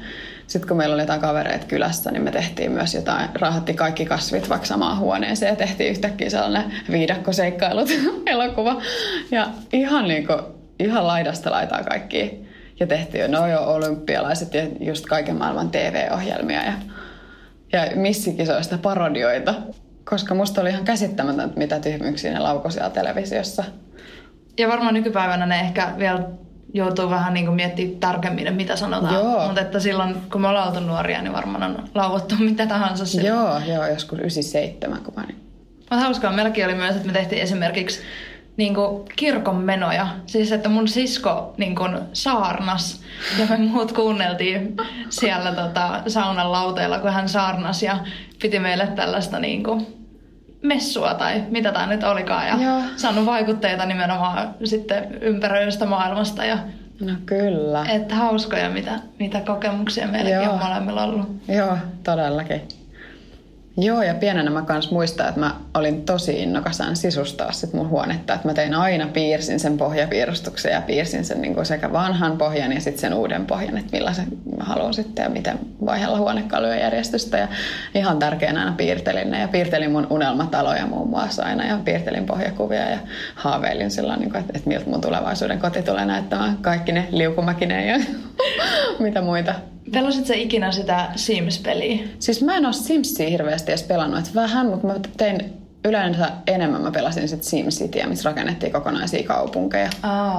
sitten 0.47 0.69
kun 0.69 0.77
meillä 0.77 0.95
oli 0.95 1.03
jotain 1.03 1.21
kavereita 1.21 1.67
kylässä, 1.67 2.11
niin 2.11 2.23
me 2.23 2.31
tehtiin 2.31 2.73
myös 2.73 2.95
jotain, 2.95 3.29
rahoitti 3.35 3.75
kaikki 3.75 4.05
kasvit 4.05 4.49
vaikka 4.49 4.67
samaan 4.67 4.99
huoneeseen 4.99 5.51
ja 5.51 5.57
tehtiin 5.57 5.91
yhtäkkiä 5.91 6.31
sellainen 6.31 6.73
viidakkoseikkailut 6.91 7.89
elokuva. 8.27 8.83
Ja 9.31 9.49
ihan 9.73 10.09
niin 10.09 10.27
kuin, 10.27 10.41
ihan 10.79 11.07
laidasta 11.07 11.51
laitaa 11.51 11.83
kaikki. 11.83 12.44
Ja 12.81 12.87
tehtiin 12.87 13.23
jo, 13.23 13.29
no 13.29 13.47
jo 13.47 13.61
olympialaiset 13.61 14.55
ja 14.55 14.63
just 14.81 15.07
kaiken 15.07 15.37
maailman 15.37 15.71
TV-ohjelmia 15.71 16.63
ja, 16.65 16.73
ja 17.73 17.97
missikisoista 17.97 18.79
parodioita. 18.79 19.55
Koska 20.05 20.35
musta 20.35 20.61
oli 20.61 20.71
ihan 20.71 20.85
käsittämätöntä, 20.85 21.59
mitä 21.59 21.81
tyhmyyksiä 21.81 22.33
ne 22.33 22.39
laukoi 22.39 22.73
siellä 22.73 22.91
televisiossa. 22.91 23.65
Ja 24.59 24.69
varmaan 24.69 24.95
nykypäivänä 24.95 25.47
ne 25.47 25.61
ehkä 25.61 25.95
vielä 25.99 26.23
joutuu 26.75 27.11
vähän 27.11 27.35
niin 27.35 27.47
kuin 27.47 27.57
miettimään 27.57 28.01
tarkemmin, 28.01 28.55
mitä 28.55 28.77
sanotaan. 28.77 29.47
Mutta 29.47 29.61
että 29.61 29.81
silloin, 29.81 30.17
kun 30.33 30.41
me 30.41 30.49
ollaan 30.49 30.69
oltu 30.69 30.81
nuoria, 30.81 31.23
niin 31.23 31.33
varmaan 31.33 31.63
on 31.63 31.89
lauottu 31.95 32.35
mitä 32.51 32.67
tahansa. 32.67 33.07
Silloin. 33.07 33.27
Joo, 33.27 33.75
joo, 33.75 33.87
joskus 33.87 34.19
97, 34.19 35.01
kun 35.05 35.15
mä 35.17 35.23
niin. 35.23 35.45
Mutta 35.79 35.97
hauskaa, 35.97 36.33
meilläkin 36.33 36.65
oli 36.65 36.75
myös, 36.75 36.97
että 36.97 37.07
me 37.07 37.13
tehtiin 37.13 37.43
esimerkiksi 37.43 38.01
niin 38.57 38.75
kuin 38.75 39.05
kirkon 39.17 39.57
menoja. 39.57 40.07
Siis 40.27 40.53
että 40.53 40.69
mun 40.69 40.89
sisko 40.89 41.55
niin 41.57 41.77
kuin 41.77 41.99
saarnas 42.13 43.03
ja 43.39 43.47
me 43.47 43.57
muut 43.57 43.93
kuunneltiin 43.93 44.77
siellä 45.09 45.53
tota, 45.53 46.01
saunan 46.07 46.53
lauteella, 46.53 46.99
kun 46.99 47.13
hän 47.13 47.29
saarnas 47.29 47.83
ja 47.83 47.99
piti 48.43 48.59
meille 48.59 48.87
tällaista 48.87 49.39
niin 49.39 49.65
kuin 49.65 49.87
messua 50.63 51.15
tai 51.15 51.43
mitä 51.49 51.73
tämä 51.73 51.87
nyt 51.87 52.05
olikaan 52.05 52.49
ja 52.49 52.57
Joo. 52.63 52.83
saanut 52.97 53.27
vaikutteita 53.27 53.87
nimenomaan 53.87 54.55
sitten 54.65 55.19
ympäröivästä 55.21 55.87
maailmasta 55.87 56.45
ja 56.45 56.59
No 57.01 57.13
kyllä. 57.27 57.87
Että 57.89 58.15
hauskoja, 58.15 58.71
mitä, 58.71 59.01
mitä 59.19 59.41
kokemuksia 59.41 60.07
meilläkin 60.07 60.49
on 60.49 60.59
molemmilla 60.59 61.05
ollut. 61.05 61.27
Joo, 61.49 61.77
todellakin. 62.05 62.63
Joo, 63.77 64.03
ja 64.03 64.15
pienenä 64.15 64.51
mä 64.51 64.63
kans 64.63 64.91
muistan, 64.91 65.29
että 65.29 65.41
mä 65.41 65.55
olin 65.75 66.05
tosi 66.05 66.43
innokas 66.43 66.83
sisustaa 66.93 67.53
sit 67.53 67.73
mun 67.73 67.89
huonetta. 67.89 68.35
Että 68.35 68.49
mä 68.49 68.55
tein 68.55 68.75
aina, 68.75 69.07
piirsin 69.07 69.61
sen 69.61 69.77
pohjapiirustuksen 69.77 70.73
ja 70.73 70.81
piirsin 70.81 71.25
sen 71.25 71.43
niin 71.43 71.67
sekä 71.67 71.93
vanhan 71.93 72.39
pohjan 72.39 72.73
ja 72.73 72.81
sitten 72.81 73.01
sen 73.01 73.15
uuden 73.15 73.47
pohjan, 73.47 73.79
että 73.79 73.97
millaisen 73.97 74.27
mä 74.57 74.65
haluan 74.65 74.95
sitten 74.95 75.23
ja 75.23 75.29
miten 75.29 75.59
vaihella 75.87 76.19
huonekalujen 76.19 76.81
järjestystä. 76.81 77.39
Ja 77.39 77.49
ihan 77.95 78.19
tärkeänä 78.19 78.61
aina 78.61 78.75
piirtelin 78.77 79.31
ne 79.31 79.41
ja 79.41 79.49
piirtelin 79.49 79.91
mun 79.91 80.07
unelmataloja 80.11 80.87
muun 80.87 81.11
muassa 81.11 81.45
aina 81.45 81.67
ja 81.67 81.79
piirtelin 81.85 82.27
pohjakuvia 82.27 82.91
ja 82.91 82.99
haaveilin 83.35 83.91
silloin, 83.91 84.21
niin 84.21 84.31
kuin, 84.31 84.41
että, 84.41 84.53
että 84.57 84.69
miltä 84.69 84.91
mun 84.91 85.01
tulevaisuuden 85.01 85.61
koti 85.61 85.83
tulee 85.83 86.05
näyttämään 86.05 86.57
kaikki 86.57 86.93
ne 86.93 87.09
liukumäkineen 87.11 87.89
ja 87.89 88.07
mitä 89.05 89.21
muita 89.21 89.55
Pelasit 89.95 90.27
sä 90.27 90.35
ikinä 90.35 90.73
sitä 90.73 91.09
Sims-peliä? 91.17 91.99
Siis 92.19 92.43
mä 92.43 92.57
en 92.57 92.67
ole 92.67 92.73
Simsia 92.73 93.29
hirveästi 93.29 93.73
edes 93.73 93.83
pelannut, 93.83 94.19
että 94.19 94.31
vähän, 94.35 94.67
mutta 94.67 94.87
mä 94.87 94.95
tein 95.17 95.65
yleensä 95.85 96.31
enemmän 96.47 96.83
mä 96.83 96.91
pelasin 96.91 97.29
sitten 97.29 97.49
SimCityä, 97.49 98.07
missä 98.07 98.29
rakennettiin 98.29 98.73
kokonaisia 98.73 99.27
kaupunkeja. 99.27 99.91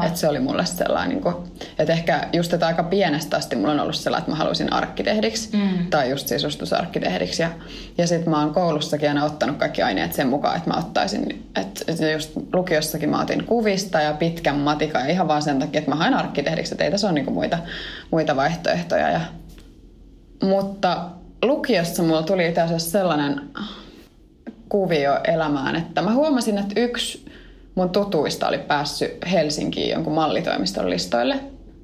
Että 0.05 0.19
se 0.19 0.27
oli 0.27 0.39
mulle 0.39 0.65
sellainen, 0.65 1.09
niin 1.09 1.21
kuin, 1.21 1.35
että 1.79 1.93
ehkä 1.93 2.27
just 2.33 2.53
että 2.53 2.67
aika 2.67 2.83
pienestä 2.83 3.37
asti 3.37 3.55
mulla 3.55 3.71
on 3.71 3.79
ollut 3.79 3.95
sellainen, 3.95 4.21
että 4.21 4.31
mä 4.31 4.37
haluaisin 4.37 4.73
arkkitehdiksi 4.73 5.57
mm. 5.57 5.87
tai 5.89 6.09
just 6.09 6.27
sisustusarkkitehdiksi. 6.27 7.41
Ja, 7.41 7.49
ja 7.97 8.07
sitten 8.07 8.29
mä 8.29 8.39
oon 8.39 8.53
koulussakin 8.53 9.09
aina 9.09 9.25
ottanut 9.25 9.57
kaikki 9.57 9.81
aineet 9.81 10.13
sen 10.13 10.27
mukaan, 10.27 10.57
että 10.57 10.69
mä 10.69 10.77
ottaisin, 10.77 11.45
että 11.55 12.11
just 12.11 12.31
lukiossakin 12.53 13.09
mä 13.09 13.21
otin 13.21 13.43
kuvista 13.43 14.01
ja 14.01 14.13
pitkän 14.13 14.57
matikan 14.57 15.01
ja 15.01 15.11
ihan 15.11 15.27
vaan 15.27 15.41
sen 15.41 15.59
takia, 15.59 15.79
että 15.79 15.91
mä 15.91 15.95
haen 15.95 16.13
arkkitehdiksi, 16.13 16.73
että 16.73 16.83
ei 16.83 16.91
tässä 16.91 17.07
ole 17.07 17.13
niin 17.13 17.25
kuin 17.25 17.35
muita, 17.35 17.59
muita 18.11 18.35
vaihtoehtoja. 18.35 19.09
Ja, 19.09 19.21
mutta 20.43 21.09
lukiossa 21.43 22.03
mulla 22.03 22.23
tuli 22.23 22.47
itse 22.47 22.61
asiassa 22.61 22.91
sellainen 22.91 23.41
kuvio 24.69 25.19
elämään, 25.23 25.75
että 25.75 26.01
mä 26.01 26.13
huomasin, 26.13 26.57
että 26.57 26.79
yksi 26.79 27.25
mun 27.75 27.89
tutuista 27.89 28.47
oli 28.47 28.57
päässyt 28.57 29.11
Helsinkiin 29.31 29.89
jonkun 29.89 30.13
mallitoimiston 30.13 30.89
listoille. 30.89 31.35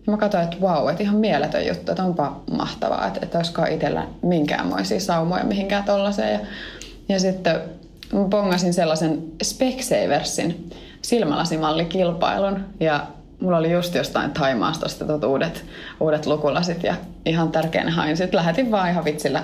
Ja 0.07 0.11
mä 0.11 0.17
katsoin, 0.17 0.43
että 0.43 0.61
vau, 0.61 0.87
että 0.87 1.03
ihan 1.03 1.15
mieletön 1.15 1.67
juttu, 1.67 1.91
että 1.91 2.03
onpa 2.03 2.41
mahtavaa, 2.51 3.07
että, 3.07 3.19
että 3.23 3.37
olisikaan 3.37 3.71
itsellä 3.71 4.07
minkäänmoisia 4.21 4.99
saumoja 4.99 5.43
mihinkään 5.43 5.83
tollaiseen. 5.83 6.33
Ja, 6.33 6.39
ja 7.09 7.19
sitten 7.19 7.61
mä 8.13 8.27
pongasin 8.29 8.73
sellaisen 8.73 9.23
Specsaversin 9.43 10.69
silmälasimallikilpailun 11.01 12.65
ja 12.79 13.07
mulla 13.41 13.57
oli 13.57 13.71
just 13.71 13.95
jostain 13.95 14.31
Taimaasta 14.31 14.85
ostetut 14.85 15.23
uudet, 15.23 15.65
uudet 15.99 16.25
lukulasit 16.25 16.83
ja 16.83 16.95
ihan 17.25 17.51
tärkeänä 17.51 17.91
hain. 17.91 18.17
Sitten 18.17 18.37
lähetin 18.37 18.71
vaan 18.71 18.89
ihan 18.89 19.05
vitsillä 19.05 19.43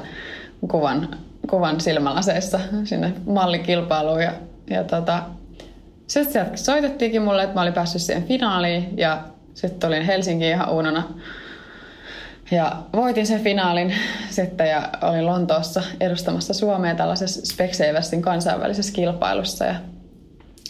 kuvan 0.68 1.10
kuvan 1.50 1.82
silmälaseissa 1.82 2.60
sinne 2.84 3.13
mallikilpailuun. 3.25 4.24
Ja, 4.24 4.32
ja 4.70 4.84
tota, 4.84 5.24
sitten 6.08 6.34
sieltä 6.34 6.58
soitettiinkin 6.58 7.22
mulle, 7.22 7.44
että 7.44 7.56
mä 7.56 7.62
olin 7.62 7.74
päässyt 7.74 8.01
siihen 8.01 8.24
finaaliin 8.24 8.98
ja 8.98 9.24
sitten 9.54 9.88
olin 9.88 10.06
Helsinkiin 10.06 10.51
ihan 10.51 10.70
uunona. 10.70 11.04
Ja 12.51 12.77
voitin 12.94 13.27
sen 13.27 13.44
finaalin 13.44 13.94
sitten 14.30 14.70
ja 14.70 14.89
olin 15.01 15.25
Lontoossa 15.25 15.84
edustamassa 16.00 16.54
Suomea 16.54 16.96
tällaisessa 16.96 17.46
Specsaversin 17.46 18.22
kansainvälisessä 18.22 18.94
kilpailussa. 18.94 19.66
Ja 19.66 19.75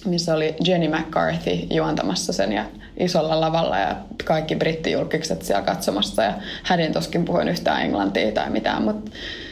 missä 0.09 0.33
oli 0.33 0.55
Jenny 0.67 0.87
McCarthy 0.87 1.51
juontamassa 1.69 2.33
sen 2.33 2.53
ja 2.53 2.65
isolla 2.99 3.41
lavalla 3.41 3.77
ja 3.77 3.95
kaikki 4.25 4.55
brittijulkikset 4.55 5.41
siellä 5.41 5.61
katsomassa. 5.61 6.23
Ja 6.23 6.33
hädin 6.63 6.93
toskin 6.93 7.25
puhuin 7.25 7.47
yhtään 7.47 7.81
englantia 7.81 8.31
tai 8.31 8.49
mitään, 8.49 8.81
mutta 8.81 9.11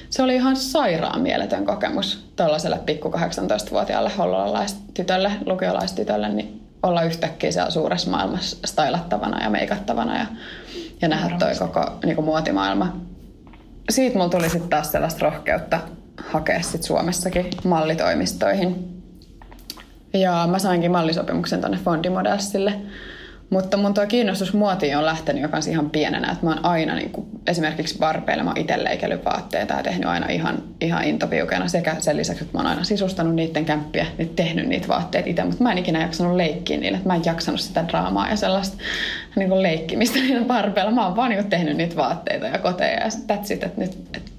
se 0.10 0.24
oli 0.24 0.36
ihan 0.36 0.56
sairaan 0.56 1.22
mieletön 1.22 1.66
kokemus 1.66 2.26
tuollaiselle 2.36 2.80
pikku 2.86 3.10
18-vuotiaalle 3.10 4.12
hollolaistytölle, 4.18 5.32
lukiolaistytölle, 5.46 6.30
niin 6.30 6.62
olla 6.84 7.04
yhtäkkiä 7.04 7.52
siellä 7.52 7.72
suuressa 7.72 8.12
maailmassa 8.12 8.58
stylattavana 8.66 9.44
ja 9.44 9.50
meikattavana 9.50 10.18
ja, 10.18 10.26
ja 11.02 11.08
nähdä 11.08 11.38
toi 11.40 11.56
koko 11.60 11.92
niin 12.06 12.16
kuin 12.16 12.26
muotimaailma. 12.26 12.98
Siitä 13.90 14.18
mulla 14.18 14.30
tuli 14.30 14.50
sitten 14.50 14.70
taas 14.70 14.92
sellaista 14.92 15.26
rohkeutta 15.26 15.80
hakea 16.18 16.62
sit 16.62 16.84
Suomessakin 16.84 17.46
mallitoimistoihin. 17.64 18.95
Ja 20.16 20.48
mä 20.52 20.60
sainkin 20.60 20.92
mallisopimuksen 20.92 21.62
tonne 21.62 21.78
Fondimodelsille. 21.78 22.74
Mutta 23.50 23.78
mun 23.78 23.94
tuo 23.94 24.08
kiinnostus 24.08 24.54
muotiin 24.54 24.98
on 24.98 25.06
lähtenyt 25.06 25.42
jo 25.42 25.50
kanssa 25.50 25.72
ihan 25.72 25.90
pienenä. 25.90 26.32
Että 26.32 26.46
mä 26.46 26.50
oon 26.50 26.66
aina 26.66 26.96
niin 26.96 27.10
kuin, 27.10 27.28
esimerkiksi 27.48 27.98
barbeilla, 28.00 28.44
mä 28.44 28.54
itse 28.56 28.84
leikellyt 28.84 29.26
vaatteita 29.26 29.74
ja 29.74 29.84
tehnyt 29.84 30.06
aina 30.06 30.28
ihan, 30.30 30.64
ihan 30.82 31.04
intopiukena. 31.04 31.68
Sekä 31.68 31.96
sen 32.00 32.18
lisäksi, 32.18 32.44
että 32.44 32.58
mä 32.58 32.60
oon 32.60 32.70
aina 32.70 32.84
sisustanut 32.84 33.36
niiden 33.36 33.66
kämppiä, 33.66 34.06
nyt 34.18 34.36
tehnyt 34.36 34.68
niitä 34.68 34.88
vaatteita 34.88 35.30
itse. 35.30 35.44
Mutta 35.44 35.64
mä 35.64 35.72
en 35.72 35.78
ikinä 35.78 36.02
jaksanut 36.02 36.36
leikkiä 36.36 36.78
niille. 36.78 37.00
Mä 37.06 37.16
en 37.16 37.26
jaksanut 37.26 37.60
sitä 37.60 37.88
draamaa 37.88 38.30
ja 38.30 38.36
sellaista 38.36 38.78
niin 39.36 39.50
kuin 39.50 39.64
leikkimistä 39.64 40.20
niillä 40.20 40.46
barbeilla. 40.46 40.92
Mä 40.92 41.06
oon 41.06 41.16
vaan 41.16 41.30
niin 41.30 41.42
kuin, 41.42 41.50
tehnyt 41.50 41.78
niitä 41.78 41.96
vaatteita 41.96 42.46
ja 42.46 42.60
koteja 42.60 43.00
ja 43.00 43.08
that's 43.08 43.54
it, 43.54 43.64
että 43.64 43.82
nyt, 43.82 43.98
et. 44.14 44.32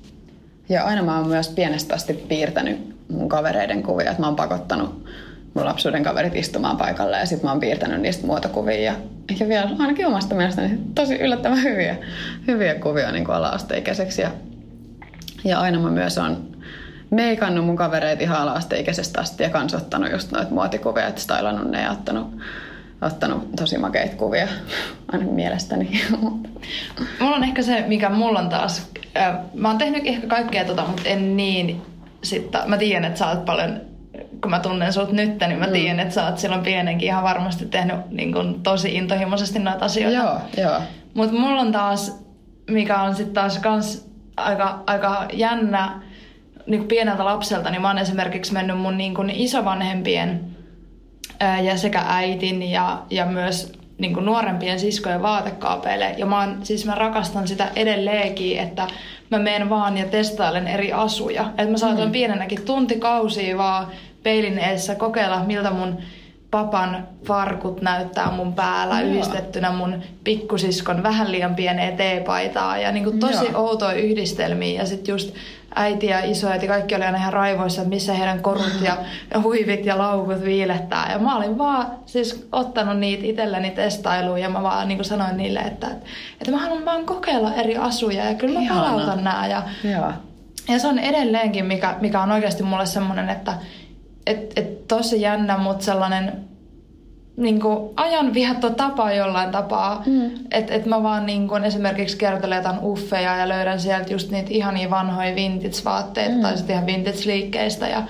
Ja 0.68 0.84
aina 0.84 1.02
mä 1.02 1.18
oon 1.18 1.28
myös 1.28 1.48
pienestä 1.48 1.94
asti 1.94 2.12
piirtänyt 2.12 2.96
mun 3.08 3.28
kavereiden 3.28 3.82
kuvia. 3.82 4.10
Että 4.10 4.22
mä 4.22 4.26
oon 4.26 4.36
pakottanut 4.36 5.06
mun 5.56 5.64
lapsuuden 5.64 6.02
kaverit 6.02 6.36
istumaan 6.36 6.76
paikalle 6.76 7.18
ja 7.18 7.26
sitten 7.26 7.46
mä 7.46 7.50
oon 7.50 7.60
piirtänyt 7.60 8.00
niistä 8.00 8.26
muotokuvia 8.26 8.80
ja, 8.80 8.94
ja 9.40 9.48
vielä 9.48 9.70
ainakin 9.78 10.06
omasta 10.06 10.34
mielestäni 10.34 10.78
tosi 10.94 11.14
yllättävän 11.14 11.62
hyviä, 11.62 11.96
hyviä 12.46 12.74
kuvia 12.74 13.12
niin 13.12 13.30
ala-asteikäiseksi 13.30 14.22
ja, 14.22 14.30
ja 15.44 15.60
aina 15.60 15.80
mä 15.80 15.90
myös 15.90 16.18
on 16.18 16.56
meikannut 17.10 17.64
mun 17.64 17.76
kavereita 17.76 18.22
ihan 18.22 18.40
ala-asteikäisestä 18.40 19.20
asti 19.20 19.42
ja 19.42 19.50
kans 19.50 19.74
ottanut 19.74 20.12
just 20.12 20.32
noita 20.32 20.50
muotikuvia, 20.50 21.06
että 21.06 21.20
stylannut 21.20 21.70
ne 21.70 21.82
ja 21.82 21.90
ottanut, 21.90 22.26
ottanut 23.02 23.56
tosi 23.56 23.78
makeita 23.78 24.16
kuvia, 24.16 24.48
aina 25.12 25.24
mielestäni. 25.24 26.02
mulla 27.20 27.36
on 27.36 27.44
ehkä 27.44 27.62
se, 27.62 27.84
mikä 27.86 28.08
mulla 28.08 28.38
on 28.38 28.48
taas, 28.48 28.90
äh, 29.16 29.36
mä 29.54 29.68
oon 29.68 29.78
tehnyt 29.78 30.02
ehkä 30.06 30.26
kaikkea 30.26 30.64
tota, 30.64 30.84
mutta 30.86 31.08
en 31.08 31.36
niin, 31.36 31.82
sitten, 32.22 32.60
mä 32.66 32.78
tiedän, 32.78 33.04
että 33.04 33.18
sä 33.18 33.28
oot 33.28 33.44
paljon 33.44 33.80
kun 34.40 34.50
mä 34.50 34.60
tunnen 34.60 34.92
sut 34.92 35.12
nyt, 35.12 35.40
niin 35.40 35.58
mä 35.58 35.66
mm. 35.66 35.72
tiedän, 35.72 36.00
että 36.00 36.14
sä 36.14 36.26
oot 36.26 36.38
silloin 36.38 36.62
pienenkin 36.62 37.08
ihan 37.08 37.24
varmasti 37.24 37.66
tehnyt 37.66 37.96
niin 38.10 38.32
kun, 38.32 38.60
tosi 38.62 38.94
intohimoisesti 38.94 39.58
noita 39.58 39.84
asioita. 39.84 40.18
Joo, 40.18 40.40
joo. 40.56 40.80
Mutta 41.14 41.36
mulla 41.36 41.60
on 41.60 41.72
taas, 41.72 42.24
mikä 42.70 43.02
on 43.02 43.14
sitten 43.14 43.34
taas 43.34 43.58
kans 43.58 44.08
aika, 44.36 44.82
aika 44.86 45.26
jännä, 45.32 46.02
niin 46.66 46.80
kuin 46.80 46.88
pieneltä 46.88 47.24
lapselta, 47.24 47.70
niin 47.70 47.82
mä 47.82 47.88
oon 47.88 47.98
esimerkiksi 47.98 48.52
mennyt 48.52 48.78
mun 48.78 48.98
niin 48.98 49.14
kuin 49.14 49.30
isovanhempien 49.30 50.40
ää, 51.40 51.60
ja 51.60 51.76
sekä 51.76 52.02
äitin 52.08 52.62
ja, 52.62 53.02
ja 53.10 53.26
myös 53.26 53.72
niin 53.98 54.14
kuin 54.14 54.26
nuorempien 54.26 54.80
siskojen 54.80 55.22
vaatekaapeille. 55.22 56.14
Ja 56.18 56.26
mä, 56.26 56.40
oon, 56.40 56.58
siis 56.62 56.86
mä 56.86 56.94
rakastan 56.94 57.48
sitä 57.48 57.68
edelleenkin, 57.76 58.58
että 58.58 58.86
mä 59.30 59.38
menen 59.38 59.70
vaan 59.70 59.98
ja 59.98 60.04
testailen 60.04 60.68
eri 60.68 60.92
asuja. 60.92 61.42
Että 61.42 61.70
mä 61.70 61.76
saatan 61.76 62.06
mm. 62.06 62.12
pienenäkin 62.12 62.62
tuntikausia 62.62 63.58
vaan 63.58 63.86
peilin 64.26 64.58
edessä 64.58 64.94
kokeilla, 64.94 65.44
miltä 65.44 65.70
mun 65.70 65.98
papan 66.50 67.08
farkut 67.24 67.82
näyttää 67.82 68.30
mun 68.30 68.54
päällä 68.54 69.00
Joo. 69.00 69.10
yhdistettynä 69.10 69.72
mun 69.72 70.02
pikkusiskon 70.24 71.02
vähän 71.02 71.32
liian 71.32 71.54
pieneen 71.54 71.96
teepaitaa 71.96 72.78
ja 72.78 72.92
niin 72.92 73.04
kuin 73.04 73.18
tosi 73.18 73.44
Joo. 73.44 73.62
outoja 73.62 73.98
yhdistelmiä 73.98 74.80
ja 74.80 74.86
sitten 74.86 75.12
just 75.12 75.34
äiti 75.74 76.06
ja 76.06 76.24
isoäiti, 76.24 76.68
kaikki 76.68 76.94
oli 76.94 77.04
aina 77.04 77.18
ihan 77.18 77.32
raivoissa, 77.32 77.82
että 77.82 77.94
missä 77.94 78.12
heidän 78.14 78.42
korut 78.42 78.80
ja, 78.82 78.96
huivit 79.42 79.86
ja 79.86 79.98
laukut 79.98 80.44
viilettää. 80.44 81.12
Ja 81.12 81.18
mä 81.18 81.36
olin 81.36 81.58
vaan 81.58 81.86
siis 82.06 82.48
ottanut 82.52 82.98
niitä 82.98 83.26
itselleni 83.26 83.70
testailuun 83.70 84.40
ja 84.40 84.50
mä 84.50 84.62
vaan 84.62 84.88
niin 84.88 84.98
kuin 84.98 85.06
sanoin 85.06 85.36
niille, 85.36 85.60
että, 85.60 85.86
että 86.40 86.50
mä 86.50 86.58
haluan 86.58 86.84
vaan 86.84 87.06
kokeilla 87.06 87.54
eri 87.54 87.76
asuja 87.76 88.24
ja 88.24 88.34
kyllä 88.34 88.54
mä 88.54 88.60
Ihana. 88.60 88.80
palautan 88.80 89.24
nää. 89.24 89.46
Ja, 89.46 89.62
Joo. 89.84 90.12
ja 90.68 90.78
se 90.78 90.88
on 90.88 90.98
edelleenkin, 90.98 91.64
mikä, 91.64 91.96
mikä 92.00 92.20
on 92.22 92.32
oikeasti 92.32 92.62
mulle 92.62 92.86
semmoinen, 92.86 93.28
että 93.28 93.52
et, 94.26 94.52
et 94.56 94.88
tosi 94.88 95.20
jännä, 95.20 95.58
mutta 95.58 95.84
sellainen 95.84 96.32
niin 97.36 97.60
kuin 97.60 97.90
ajan 97.96 98.34
vietto 98.34 98.70
tapa 98.70 99.12
jollain 99.12 99.50
tapaa. 99.50 100.02
Mm. 100.06 100.30
Että 100.50 100.74
et 100.74 100.86
mä 100.86 101.02
vaan 101.02 101.26
niin 101.26 101.48
kuin 101.48 101.64
esimerkiksi 101.64 102.16
kertelen 102.16 102.56
jotain 102.56 102.78
uffeja 102.82 103.36
ja 103.36 103.48
löydän 103.48 103.80
sieltä 103.80 104.12
just 104.12 104.30
niitä 104.30 104.50
ihania 104.50 104.90
vanhoja 104.90 105.34
vintage-vaatteita 105.34 106.34
mm. 106.34 106.40
tai 106.40 106.56
sitten 106.56 106.74
ihan 106.74 106.86
vintage-liikkeistä 106.86 107.88
ja, 107.88 108.02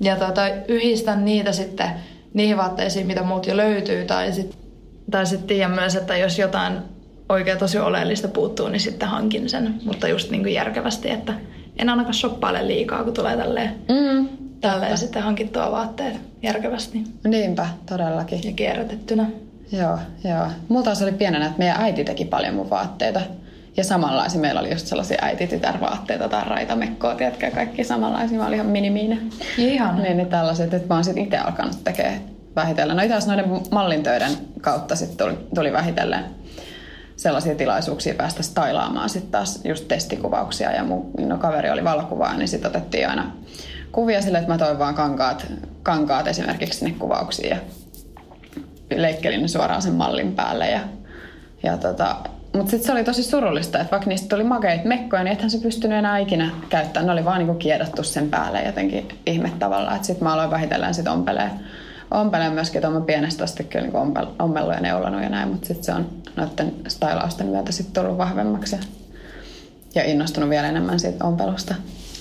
ja 0.00 0.16
tota, 0.16 0.42
yhdistän 0.68 1.24
niitä 1.24 1.52
sitten 1.52 1.90
niihin 2.34 2.56
vaatteisiin, 2.56 3.06
mitä 3.06 3.22
muut 3.22 3.46
jo 3.46 3.56
löytyy. 3.56 4.04
Tai 4.04 4.32
sitten 4.32 4.58
tai 5.10 5.26
sit 5.26 5.46
tiedän 5.46 5.70
myös, 5.70 5.96
että 5.96 6.16
jos 6.16 6.38
jotain 6.38 6.78
oikein 7.28 7.58
tosi 7.58 7.78
oleellista 7.78 8.28
puuttuu, 8.28 8.68
niin 8.68 8.80
sitten 8.80 9.08
hankin 9.08 9.48
sen. 9.48 9.74
Mutta 9.84 10.08
just 10.08 10.30
niin 10.30 10.42
kuin 10.42 10.54
järkevästi, 10.54 11.10
että 11.10 11.32
en 11.78 11.88
ainakaan 11.88 12.14
shoppaile 12.14 12.66
liikaa, 12.66 13.04
kun 13.04 13.14
tulee 13.14 13.36
tälleen. 13.36 13.74
Mm 13.88 14.45
tälleen 14.60 14.98
sitten 14.98 15.22
hankittua 15.22 15.70
vaatteet 15.70 16.20
järkevästi. 16.42 17.04
Niinpä, 17.24 17.66
todellakin. 17.86 18.40
Ja 18.44 18.52
kierrätettynä. 18.52 19.26
Joo, 19.72 19.98
joo. 20.24 20.46
Multa 20.68 20.94
se 20.94 21.04
oli 21.04 21.12
pienenä, 21.12 21.46
että 21.46 21.58
meidän 21.58 21.80
äiti 21.80 22.04
teki 22.04 22.24
paljon 22.24 22.54
mun 22.54 22.70
vaatteita. 22.70 23.20
Ja 23.76 23.84
samanlaisia. 23.84 24.40
Meillä 24.40 24.60
oli 24.60 24.70
just 24.70 24.86
sellaisia 24.86 25.18
äiti-tytär-vaatteita 25.22 26.28
tai 26.28 26.44
raitamekkoa, 26.44 27.14
tiedätkö, 27.14 27.50
kaikki 27.50 27.84
samanlaisia. 27.84 28.38
Mä 28.38 28.46
olin 28.46 28.54
ihan 28.54 28.66
minimiinen. 28.66 29.30
Ihan. 29.58 30.02
Niin, 30.02 30.16
niin 30.16 30.28
tällaiset, 30.28 30.74
että 30.74 30.88
mä 30.88 30.94
oon 30.94 31.04
sitten 31.04 31.24
itse 31.24 31.38
alkanut 31.38 31.84
tekemään 31.84 32.20
vähitellen. 32.56 32.96
No 32.96 33.02
itse 33.02 33.14
asiassa 33.14 33.36
noiden 33.36 33.60
mallintöiden 33.70 34.32
kautta 34.60 34.96
sitten 34.96 35.26
tuli, 35.26 35.46
tuli 35.54 35.72
vähitellen 35.72 36.24
sellaisia 37.16 37.54
tilaisuuksia 37.54 38.14
päästä 38.14 38.42
stylaamaan 38.42 39.08
sitten 39.08 39.32
taas 39.32 39.60
just 39.64 39.88
testikuvauksia. 39.88 40.72
Ja 40.72 40.84
mun 40.84 41.10
no, 41.18 41.38
kaveri 41.38 41.70
oli 41.70 41.84
valokuvaaja, 41.84 42.38
niin 42.38 42.48
sitten 42.48 42.70
otettiin 42.70 43.08
aina 43.08 43.32
kuvia 43.96 44.22
sille, 44.22 44.38
että 44.38 44.52
mä 44.52 44.58
toin 44.58 44.78
vaan 44.78 44.94
kankaat, 44.94 45.46
kankaat 45.82 46.26
esimerkiksi 46.26 46.78
sinne 46.78 46.94
kuvauksiin 46.98 47.50
ja 47.50 47.56
leikkelin 48.96 49.42
ne 49.42 49.48
suoraan 49.48 49.82
sen 49.82 49.92
mallin 49.92 50.32
päälle. 50.32 50.70
Ja, 50.70 50.80
ja 51.62 51.76
tota, 51.76 52.16
mutta 52.54 52.70
sitten 52.70 52.86
se 52.86 52.92
oli 52.92 53.04
tosi 53.04 53.22
surullista, 53.22 53.78
että 53.78 53.90
vaikka 53.90 54.08
niistä 54.08 54.28
tuli 54.28 54.44
makeita 54.44 54.88
mekkoja, 54.88 55.24
niin 55.24 55.32
ethän 55.32 55.50
se 55.50 55.58
pystynyt 55.58 55.98
enää 55.98 56.18
ikinä 56.18 56.50
käyttämään. 56.68 57.06
Ne 57.06 57.12
oli 57.12 57.24
vaan 57.24 57.38
niinku 57.38 57.54
kiedottu 57.54 58.02
sen 58.02 58.30
päälle 58.30 58.62
jotenkin 58.62 59.08
ihme 59.26 59.52
tavalla. 59.58 59.98
Sitten 60.02 60.24
mä 60.24 60.34
aloin 60.34 60.50
vähitellen 60.50 60.94
sit 60.94 61.08
ompeleen, 61.08 61.50
ompeleen 62.10 62.52
myöskin, 62.52 62.78
että 62.78 62.88
olen 62.88 63.02
pienestä 63.02 63.44
asti 63.44 63.64
kyllä 63.64 63.82
niinku 63.82 63.98
ompel, 63.98 64.26
ommellut 64.38 64.74
ja 64.74 64.80
neulanut 64.80 65.22
ja 65.22 65.28
näin. 65.28 65.48
Mutta 65.48 65.66
sitten 65.66 65.84
se 65.84 65.92
on 65.92 66.06
noiden 66.36 66.74
stylausten 66.88 67.46
myötä 67.46 67.72
sitten 67.72 68.02
tullut 68.02 68.18
vahvemmaksi 68.18 68.76
ja, 68.76 68.82
ja 69.94 70.04
innostunut 70.04 70.50
vielä 70.50 70.68
enemmän 70.68 71.00
siitä 71.00 71.24
ompelusta. 71.24 71.74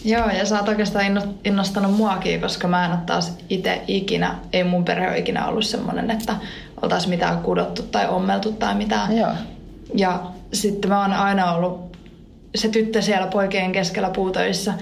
Joo, 0.05 0.29
ja 0.29 0.45
sä 0.45 0.59
oot 0.59 0.67
oikeastaan 0.67 1.05
innostanut 1.43 1.97
muakin, 1.97 2.41
koska 2.41 2.67
mä 2.67 2.85
en 2.85 2.91
ole 2.91 2.99
taas 3.05 3.37
itse 3.49 3.81
ikinä, 3.87 4.35
ei 4.53 4.63
mun 4.63 4.85
perhe 4.85 5.07
ole 5.07 5.17
ikinä 5.17 5.47
ollut 5.47 5.65
semmoinen, 5.65 6.11
että 6.11 6.35
oltaisiin 6.81 7.09
mitään 7.09 7.41
kudottu 7.41 7.83
tai 7.83 8.07
ommeltu 8.07 8.51
tai 8.51 8.75
mitään. 8.75 9.17
Joo. 9.17 9.31
Ja 9.95 10.23
sitten 10.53 10.89
mä 10.89 11.01
oon 11.01 11.13
aina 11.13 11.51
ollut 11.51 11.97
se 12.55 12.69
tyttö 12.69 13.01
siellä 13.01 13.27
poikien 13.27 13.71
keskellä 13.71 14.09
puutöissä. 14.09 14.73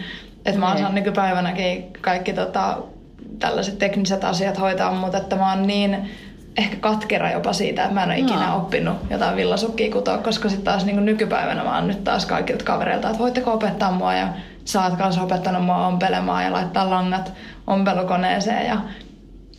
Että 0.46 0.60
mä 0.60 0.68
oon 0.68 0.78
saanut 0.78 0.94
nykypäivänäkin 0.94 1.94
kaikki 2.02 2.34
tota, 2.34 2.78
tällaiset 3.40 3.80
tekniset 3.80 4.24
asiat 4.24 4.60
hoitaa, 4.60 4.92
mutta 4.92 5.18
että 5.18 5.36
mä 5.36 5.50
oon 5.50 5.68
niin 5.68 6.10
ehkä 6.58 6.78
katkera 6.78 7.32
jopa 7.32 7.54
siitä, 7.54 7.82
että 7.82 7.94
mä 7.94 8.04
en 8.04 8.10
ole 8.10 8.18
ikinä 8.18 8.48
no. 8.48 8.58
oppinut 8.58 8.98
jotain 9.10 9.36
villasukkia 9.36 9.92
kutoa, 9.92 10.18
koska 10.18 10.50
sitten 10.50 10.66
taas 10.66 10.86
niin 10.86 11.06
nykypäivänä 11.06 11.64
mä 11.64 11.76
oon 11.76 11.88
nyt 11.88 12.04
taas 12.04 12.26
kaikilta 12.26 12.66
kavereilta, 12.66 13.08
että 13.08 13.20
voitteko 13.20 13.54
opettaa 13.54 13.92
mua 13.92 14.14
ja 14.14 14.28
sä 14.66 14.84
oot 14.84 14.98
kanssa 14.98 15.22
opettanut 15.22 15.66
mua 15.66 15.88
ompelemaan 15.88 16.44
ja 16.44 16.52
laittaa 16.52 16.90
langat 16.90 17.34
ompelukoneeseen 17.68 18.68
ja 18.68 18.78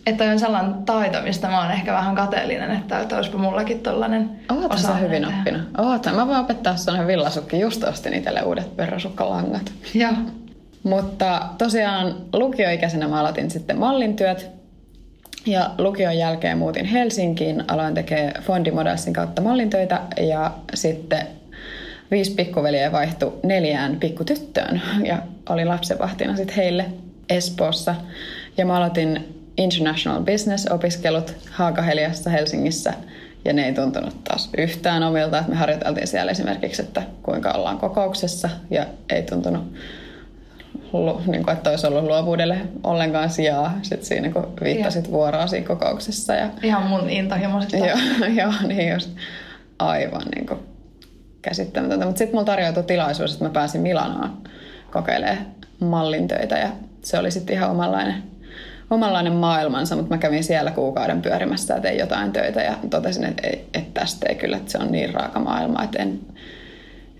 että 0.06 0.24
on 0.24 0.38
sellainen 0.38 0.74
taito, 0.74 1.22
mistä 1.22 1.48
mä 1.48 1.62
oon 1.62 1.70
ehkä 1.70 1.92
vähän 1.92 2.14
kateellinen, 2.14 2.70
että, 2.70 3.00
että 3.00 3.16
olisipa 3.16 3.38
mullakin 3.38 3.80
tollanen 3.80 4.30
Oot 4.50 4.78
sä 4.78 4.94
hyvin 4.94 5.22
tehdä. 5.22 5.36
oppinut? 5.38 5.62
Oot 5.78 6.06
Mä 6.16 6.26
voin 6.26 6.38
opettaa 6.38 6.76
sun 6.76 7.06
villasukki. 7.06 7.60
Just 7.60 7.84
ostin 7.84 8.14
itselle 8.14 8.42
uudet 8.42 8.76
perusukkalangat. 8.76 9.72
Joo. 9.94 10.12
Mutta 10.82 11.42
tosiaan 11.58 12.14
lukioikäisenä 12.32 13.08
mä 13.08 13.20
aloitin 13.20 13.50
sitten 13.50 13.78
mallintyöt. 13.78 14.50
Ja 15.46 15.70
lukion 15.78 16.18
jälkeen 16.18 16.58
muutin 16.58 16.84
Helsinkiin, 16.84 17.64
aloin 17.68 17.94
tekemään 17.94 18.42
Fondimodelsin 18.42 19.12
kautta 19.12 19.42
mallintöitä 19.42 20.00
ja 20.20 20.50
sitten 20.74 21.26
viisi 22.14 22.35
pikkuveliä 22.35 22.92
vaihtui 22.92 23.33
neljään 23.42 23.96
pikkutyttöön 23.96 24.83
ja 25.05 25.18
oli 25.48 25.64
lapsenvahtina 25.64 26.37
sitten 26.37 26.57
heille 26.57 26.85
Espoossa. 27.29 27.94
Ja 28.57 28.66
mä 28.66 28.77
aloitin 28.77 29.35
International 29.57 30.22
Business-opiskelut 30.22 31.35
Haakaheliassa 31.50 32.31
Helsingissä 32.31 32.94
ja 33.44 33.53
ne 33.53 33.66
ei 33.66 33.72
tuntunut 33.72 34.24
taas 34.24 34.50
yhtään 34.59 35.03
omilta. 35.03 35.44
Me 35.48 35.55
harjoiteltiin 35.55 36.07
siellä 36.07 36.33
esimerkiksi, 36.33 36.83
että 36.83 37.03
kuinka 37.22 37.50
ollaan 37.50 37.79
kokouksessa 37.79 38.50
ja 38.70 38.87
ei 39.11 39.22
tuntunut 39.22 39.62
niin 41.27 41.44
kuin, 41.44 41.57
että 41.57 41.70
olisi 41.70 41.87
ollut 41.87 42.05
luovuudelle 42.05 42.59
ollenkaan 42.85 43.31
sijaa 43.31 43.79
sit 43.83 44.05
siinä, 44.05 44.31
kun 44.31 44.53
viittasit 44.62 45.11
vuoroa 45.11 45.46
siinä 45.46 45.66
kokouksessa. 45.66 46.35
Ja, 46.35 46.48
Ihan 46.62 46.83
mun 46.83 47.11
intohimoista. 47.11 47.77
Joo, 47.87 47.98
joo, 48.35 48.53
niin 48.68 48.92
just 48.92 49.11
aivan 49.79 50.22
niin 50.35 50.46
kuin 50.46 50.73
käsittämätöntä. 51.44 52.07
Mutta 52.07 52.18
sitten 52.18 52.37
mulla 52.37 52.46
tarjoutui 52.46 52.83
tilaisuus, 52.83 53.33
että 53.33 53.44
mä 53.44 53.50
pääsin 53.50 53.80
Milanoon 53.80 54.30
kokeilemaan 54.90 55.46
mallintöitä 55.80 56.59
ja 56.59 56.68
se 57.02 57.18
oli 57.18 57.30
sitten 57.30 57.57
ihan 57.57 57.70
omanlainen, 57.70 58.22
omanlainen 58.90 59.33
maailmansa, 59.33 59.96
mutta 59.96 60.14
mä 60.14 60.18
kävin 60.18 60.44
siellä 60.44 60.70
kuukauden 60.70 61.22
pyörimässä 61.22 61.74
ja 61.74 61.80
tein 61.80 61.98
jotain 61.98 62.33
töitä 62.33 62.62
ja 62.62 62.74
totesin, 62.90 63.24
että, 63.24 63.46
ei, 63.46 63.68
että 63.74 64.00
tästä 64.00 64.26
ei 64.28 64.35
kyllä, 64.35 64.57
että 64.57 64.72
se 64.72 64.78
on 64.78 64.92
niin 64.92 65.14
raaka 65.14 65.40
maailma, 65.40 65.83
että 65.83 66.02
en, 66.02 66.20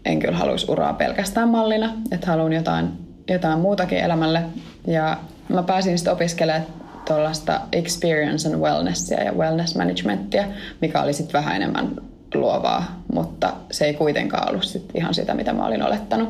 en 0.05 0.19
kyllä 0.19 0.39
haluaisi 0.39 0.71
uraa 0.71 0.93
pelkästään 0.93 1.49
mallina, 1.49 1.93
että 2.13 2.27
haluan 2.27 2.53
jotain, 2.53 2.89
jotain 3.29 3.59
muutakin 3.59 3.99
elämälle. 3.99 4.43
Ja 4.87 5.17
mä 5.49 5.63
pääsin 5.63 5.99
sitten 5.99 6.13
opiskelemaan 6.13 6.67
tuollaista 7.09 7.61
experience 7.73 8.49
and 8.49 8.61
wellnessia 8.61 9.23
ja 9.23 9.33
wellness 9.33 9.77
managementia, 9.77 10.45
mikä 10.81 11.03
oli 11.03 11.13
sitten 11.13 11.33
vähän 11.33 11.57
enemmän 11.57 11.91
luovaa, 12.35 13.03
mutta 13.13 13.53
se 13.71 13.85
ei 13.85 13.95
kuitenkaan 13.95 14.49
ollut 14.49 14.65
sit 14.65 14.91
ihan 14.95 15.15
sitä, 15.15 15.35
mitä 15.35 15.53
mä 15.53 15.67
olin 15.67 15.83
olettanut. 15.83 16.29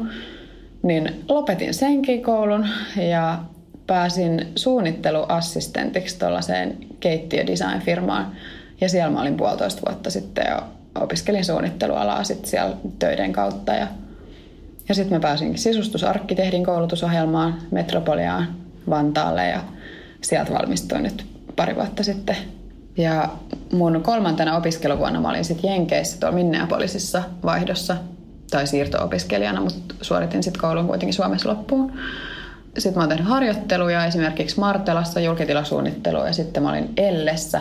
Niin 0.82 1.24
lopetin 1.28 1.74
senkin 1.74 2.22
koulun 2.22 2.66
ja 3.10 3.38
pääsin 3.86 4.52
suunnitteluassistentiksi 4.56 6.18
tuollaiseen 6.18 6.78
keittiödesign-firmaan. 7.00 8.26
Ja 8.80 8.88
siellä 8.88 9.12
mä 9.12 9.20
olin 9.20 9.36
puolitoista 9.36 9.82
vuotta 9.88 10.10
sitten 10.10 10.44
ja 10.48 10.62
opiskelin 11.00 11.44
suunnittelualaa 11.44 12.24
sitten 12.24 12.50
siellä 12.50 12.76
töiden 12.98 13.32
kautta. 13.32 13.72
Ja, 13.72 13.86
ja 14.88 14.94
sitten 14.94 15.16
mä 15.16 15.20
pääsin 15.20 15.58
sisustusarkkitehdin 15.58 16.64
koulutusohjelmaan 16.64 17.54
Metropoliaan 17.70 18.46
Vantaalle 18.90 19.46
ja 19.48 19.60
sieltä 20.20 20.52
valmistuin 20.52 21.02
nyt 21.02 21.26
pari 21.56 21.74
vuotta 21.74 22.02
sitten 22.02 22.36
Ja 22.96 23.28
mun 23.72 24.02
kolmantena 24.02 24.56
opiskeluvuonna 24.56 25.20
mä 25.20 25.28
olin 25.28 25.44
sitten 25.44 25.70
Jenkeissä 25.70 26.20
tuolla 26.20 26.34
Minneapolisissa 26.34 27.22
vaihdossa 27.44 27.96
tai 28.50 28.66
siirto-opiskelijana, 28.66 29.60
mutta 29.60 29.94
suoritin 30.02 30.42
sitten 30.42 30.60
koulun 30.60 30.86
kuitenkin 30.86 31.14
Suomessa 31.14 31.48
loppuun. 31.48 31.92
Sitten 32.78 32.94
mä 32.94 33.02
oon 33.02 33.08
tehnyt 33.08 33.28
harjoitteluja 33.28 34.04
esimerkiksi 34.04 34.60
Martelassa 34.60 35.20
julkitilasuunnittelua 35.20 36.26
ja 36.26 36.32
sitten 36.32 36.62
mä 36.62 36.70
olin 36.70 36.92
Ellessä 36.96 37.60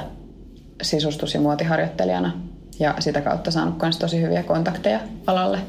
sisustus- 0.82 1.34
ja 1.34 1.40
muotiharjoittelijana 1.40 2.32
ja 2.80 2.96
sitä 3.00 3.22
kautta 3.22 3.52
saanut 3.52 3.82
myös 3.82 3.98
tosi 3.98 4.22
hyviä 4.22 4.44
kontakteja 4.44 5.00
alalle. 5.28 5.60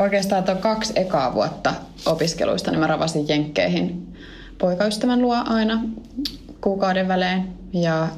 Oikeastaan 0.00 0.44
tuon 0.44 0.58
kaksi 0.58 0.92
ekaa 0.96 1.34
vuotta 1.34 1.74
opiskeluista 2.06 2.70
niin 2.70 2.80
mä 2.80 2.86
ravasin 2.86 3.28
jenkkeihin 3.28 4.14
poikaystävän 4.58 5.22
luo 5.22 5.36
aina 5.46 5.82
kuukauden 6.60 7.08
välein 7.08 7.52
ja 7.72 8.08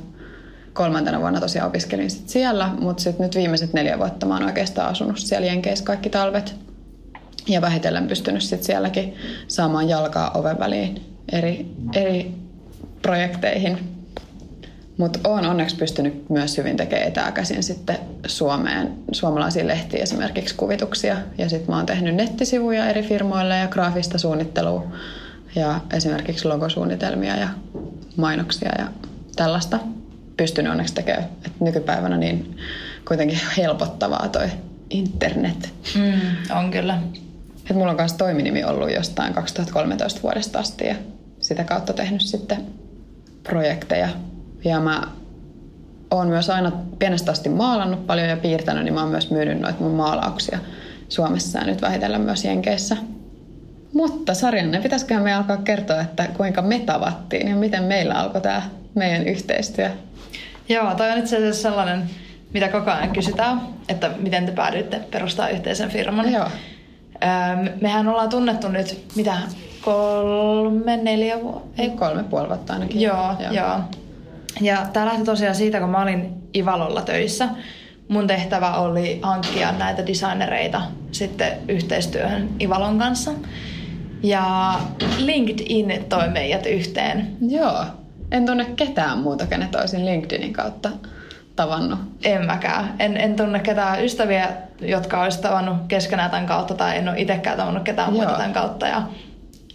kolmantena 0.74 1.20
vuonna 1.20 1.40
tosiaan 1.40 1.68
opiskelin 1.68 2.10
sit 2.10 2.28
siellä, 2.28 2.70
mutta 2.80 3.02
sitten 3.02 3.24
nyt 3.24 3.34
viimeiset 3.34 3.72
neljä 3.72 3.98
vuotta 3.98 4.26
mä 4.26 4.34
oon 4.34 4.44
oikeastaan 4.44 4.90
asunut 4.90 5.18
siellä 5.18 5.46
Jenkeissä 5.46 5.84
kaikki 5.84 6.10
talvet 6.10 6.54
ja 7.48 7.60
vähitellen 7.60 8.08
pystynyt 8.08 8.42
sitten 8.42 8.66
sielläkin 8.66 9.14
saamaan 9.48 9.88
jalkaa 9.88 10.30
oven 10.30 10.58
väliin 10.58 11.16
eri, 11.32 11.66
eri 11.94 12.34
projekteihin. 13.02 13.78
Mutta 14.96 15.18
olen 15.24 15.46
onneksi 15.46 15.76
pystynyt 15.76 16.30
myös 16.30 16.58
hyvin 16.58 16.76
tekemään 16.76 17.08
etääkäsin 17.08 17.62
sitten 17.62 17.98
Suomeen, 18.26 18.94
suomalaisiin 19.12 19.66
lehtiin 19.66 20.02
esimerkiksi 20.02 20.54
kuvituksia. 20.54 21.16
Ja 21.38 21.48
sitten 21.48 21.70
mä 21.70 21.76
oon 21.76 21.86
tehnyt 21.86 22.14
nettisivuja 22.14 22.88
eri 22.88 23.02
firmoille 23.02 23.56
ja 23.58 23.68
graafista 23.68 24.18
suunnittelua 24.18 24.86
ja 25.56 25.80
esimerkiksi 25.92 26.48
logosuunnitelmia 26.48 27.36
ja 27.36 27.48
mainoksia 28.16 28.70
ja 28.78 28.86
tällaista 29.36 29.78
pystynyt 30.36 30.70
onneksi 30.70 30.94
tekemään. 30.94 31.28
Et 31.46 31.60
nykypäivänä 31.60 32.16
niin 32.16 32.56
kuitenkin 33.08 33.40
helpottavaa 33.58 34.28
toi 34.28 34.48
internet. 34.90 35.74
Mm, 35.94 36.56
on 36.56 36.70
kyllä. 36.70 36.98
Et 37.70 37.76
mulla 37.76 37.90
on 37.90 37.96
myös 37.96 38.12
toiminimi 38.12 38.64
ollut 38.64 38.92
jostain 38.92 39.34
2013 39.34 40.22
vuodesta 40.22 40.58
asti 40.58 40.86
ja 40.86 40.94
sitä 41.40 41.64
kautta 41.64 41.92
tehnyt 41.92 42.20
sitten 42.20 42.66
projekteja. 43.42 44.08
Ja 44.64 44.80
mä 44.80 45.02
oon 46.10 46.28
myös 46.28 46.50
aina 46.50 46.72
pienestä 46.98 47.30
asti 47.30 47.48
maalannut 47.48 48.06
paljon 48.06 48.28
ja 48.28 48.36
piirtänyt, 48.36 48.84
niin 48.84 48.94
mä 48.94 49.00
oon 49.00 49.10
myös 49.10 49.30
myynyt 49.30 49.60
noita 49.60 49.80
mun 49.80 49.94
maalauksia 49.94 50.58
Suomessa 51.08 51.58
ja 51.58 51.64
nyt 51.64 51.82
vähitellen 51.82 52.20
myös 52.20 52.44
Jenkeissä. 52.44 52.96
Mutta 53.92 54.34
sarjanne, 54.34 54.80
pitäisiköhän 54.80 55.22
me 55.22 55.34
alkaa 55.34 55.56
kertoa, 55.56 56.00
että 56.00 56.28
kuinka 56.36 56.62
me 56.62 56.78
tavattiin 56.78 57.48
ja 57.48 57.56
miten 57.56 57.84
meillä 57.84 58.14
alkoi 58.14 58.40
tämä 58.40 58.62
meidän 58.94 59.28
yhteistyö? 59.28 59.90
Joo, 60.68 60.94
toi 60.94 61.10
on 61.10 61.18
itse 61.18 61.36
asiassa 61.36 61.62
sellainen, 61.62 62.02
mitä 62.52 62.68
koko 62.68 62.90
ajan 62.90 63.12
kysytään, 63.12 63.60
että 63.88 64.10
miten 64.18 64.46
te 64.46 64.52
päädyitte 64.52 65.00
perustaa 65.10 65.48
yhteisen 65.48 65.90
firman. 65.90 66.32
Joo. 66.32 66.48
mehän 67.80 68.08
ollaan 68.08 68.28
tunnettu 68.28 68.68
nyt, 68.68 69.04
mitä, 69.16 69.36
kolme, 69.80 70.96
neljä 70.96 71.40
vuotta? 71.42 71.82
Ei, 71.82 71.90
kolme 71.90 72.24
puoli 72.24 72.48
vuotta 72.48 72.72
ainakin. 72.72 73.00
Joo, 73.00 73.34
joo. 73.40 73.52
joo. 73.52 73.80
Ja 74.60 74.86
tämä 74.92 75.06
lähti 75.06 75.24
tosiaan 75.24 75.54
siitä, 75.54 75.80
kun 75.80 75.90
mä 75.90 76.02
olin 76.02 76.32
Ivalolla 76.56 77.02
töissä. 77.02 77.48
Mun 78.08 78.26
tehtävä 78.26 78.76
oli 78.76 79.18
hankkia 79.22 79.72
näitä 79.72 80.06
designereita 80.06 80.82
sitten 81.12 81.52
yhteistyöhön 81.68 82.48
Ivalon 82.60 82.98
kanssa. 82.98 83.30
Ja 84.22 84.74
LinkedIn 85.18 86.04
toi 86.08 86.28
meidät 86.28 86.66
yhteen. 86.66 87.36
Joo. 87.48 87.84
En 88.34 88.46
tunne 88.46 88.64
ketään 88.76 89.18
muuta, 89.18 89.46
kenet 89.46 89.74
olisin 89.74 90.06
LinkedInin 90.06 90.52
kautta 90.52 90.90
tavannut. 91.56 91.98
En 92.24 92.46
mäkään. 92.46 92.94
En, 92.98 93.16
en 93.16 93.36
tunne 93.36 93.58
ketään 93.58 94.04
ystäviä, 94.04 94.48
jotka 94.80 95.22
olisi 95.22 95.42
tavannut 95.42 95.76
keskenään 95.88 96.30
tämän 96.30 96.46
kautta, 96.46 96.74
tai 96.74 96.96
en 96.98 97.08
ole 97.08 97.20
itsekään 97.20 97.56
tavannut 97.56 97.82
ketään 97.82 98.08
Joo. 98.08 98.16
muuta 98.16 98.36
tämän 98.36 98.52
kautta. 98.52 98.86
Ja 98.86 99.02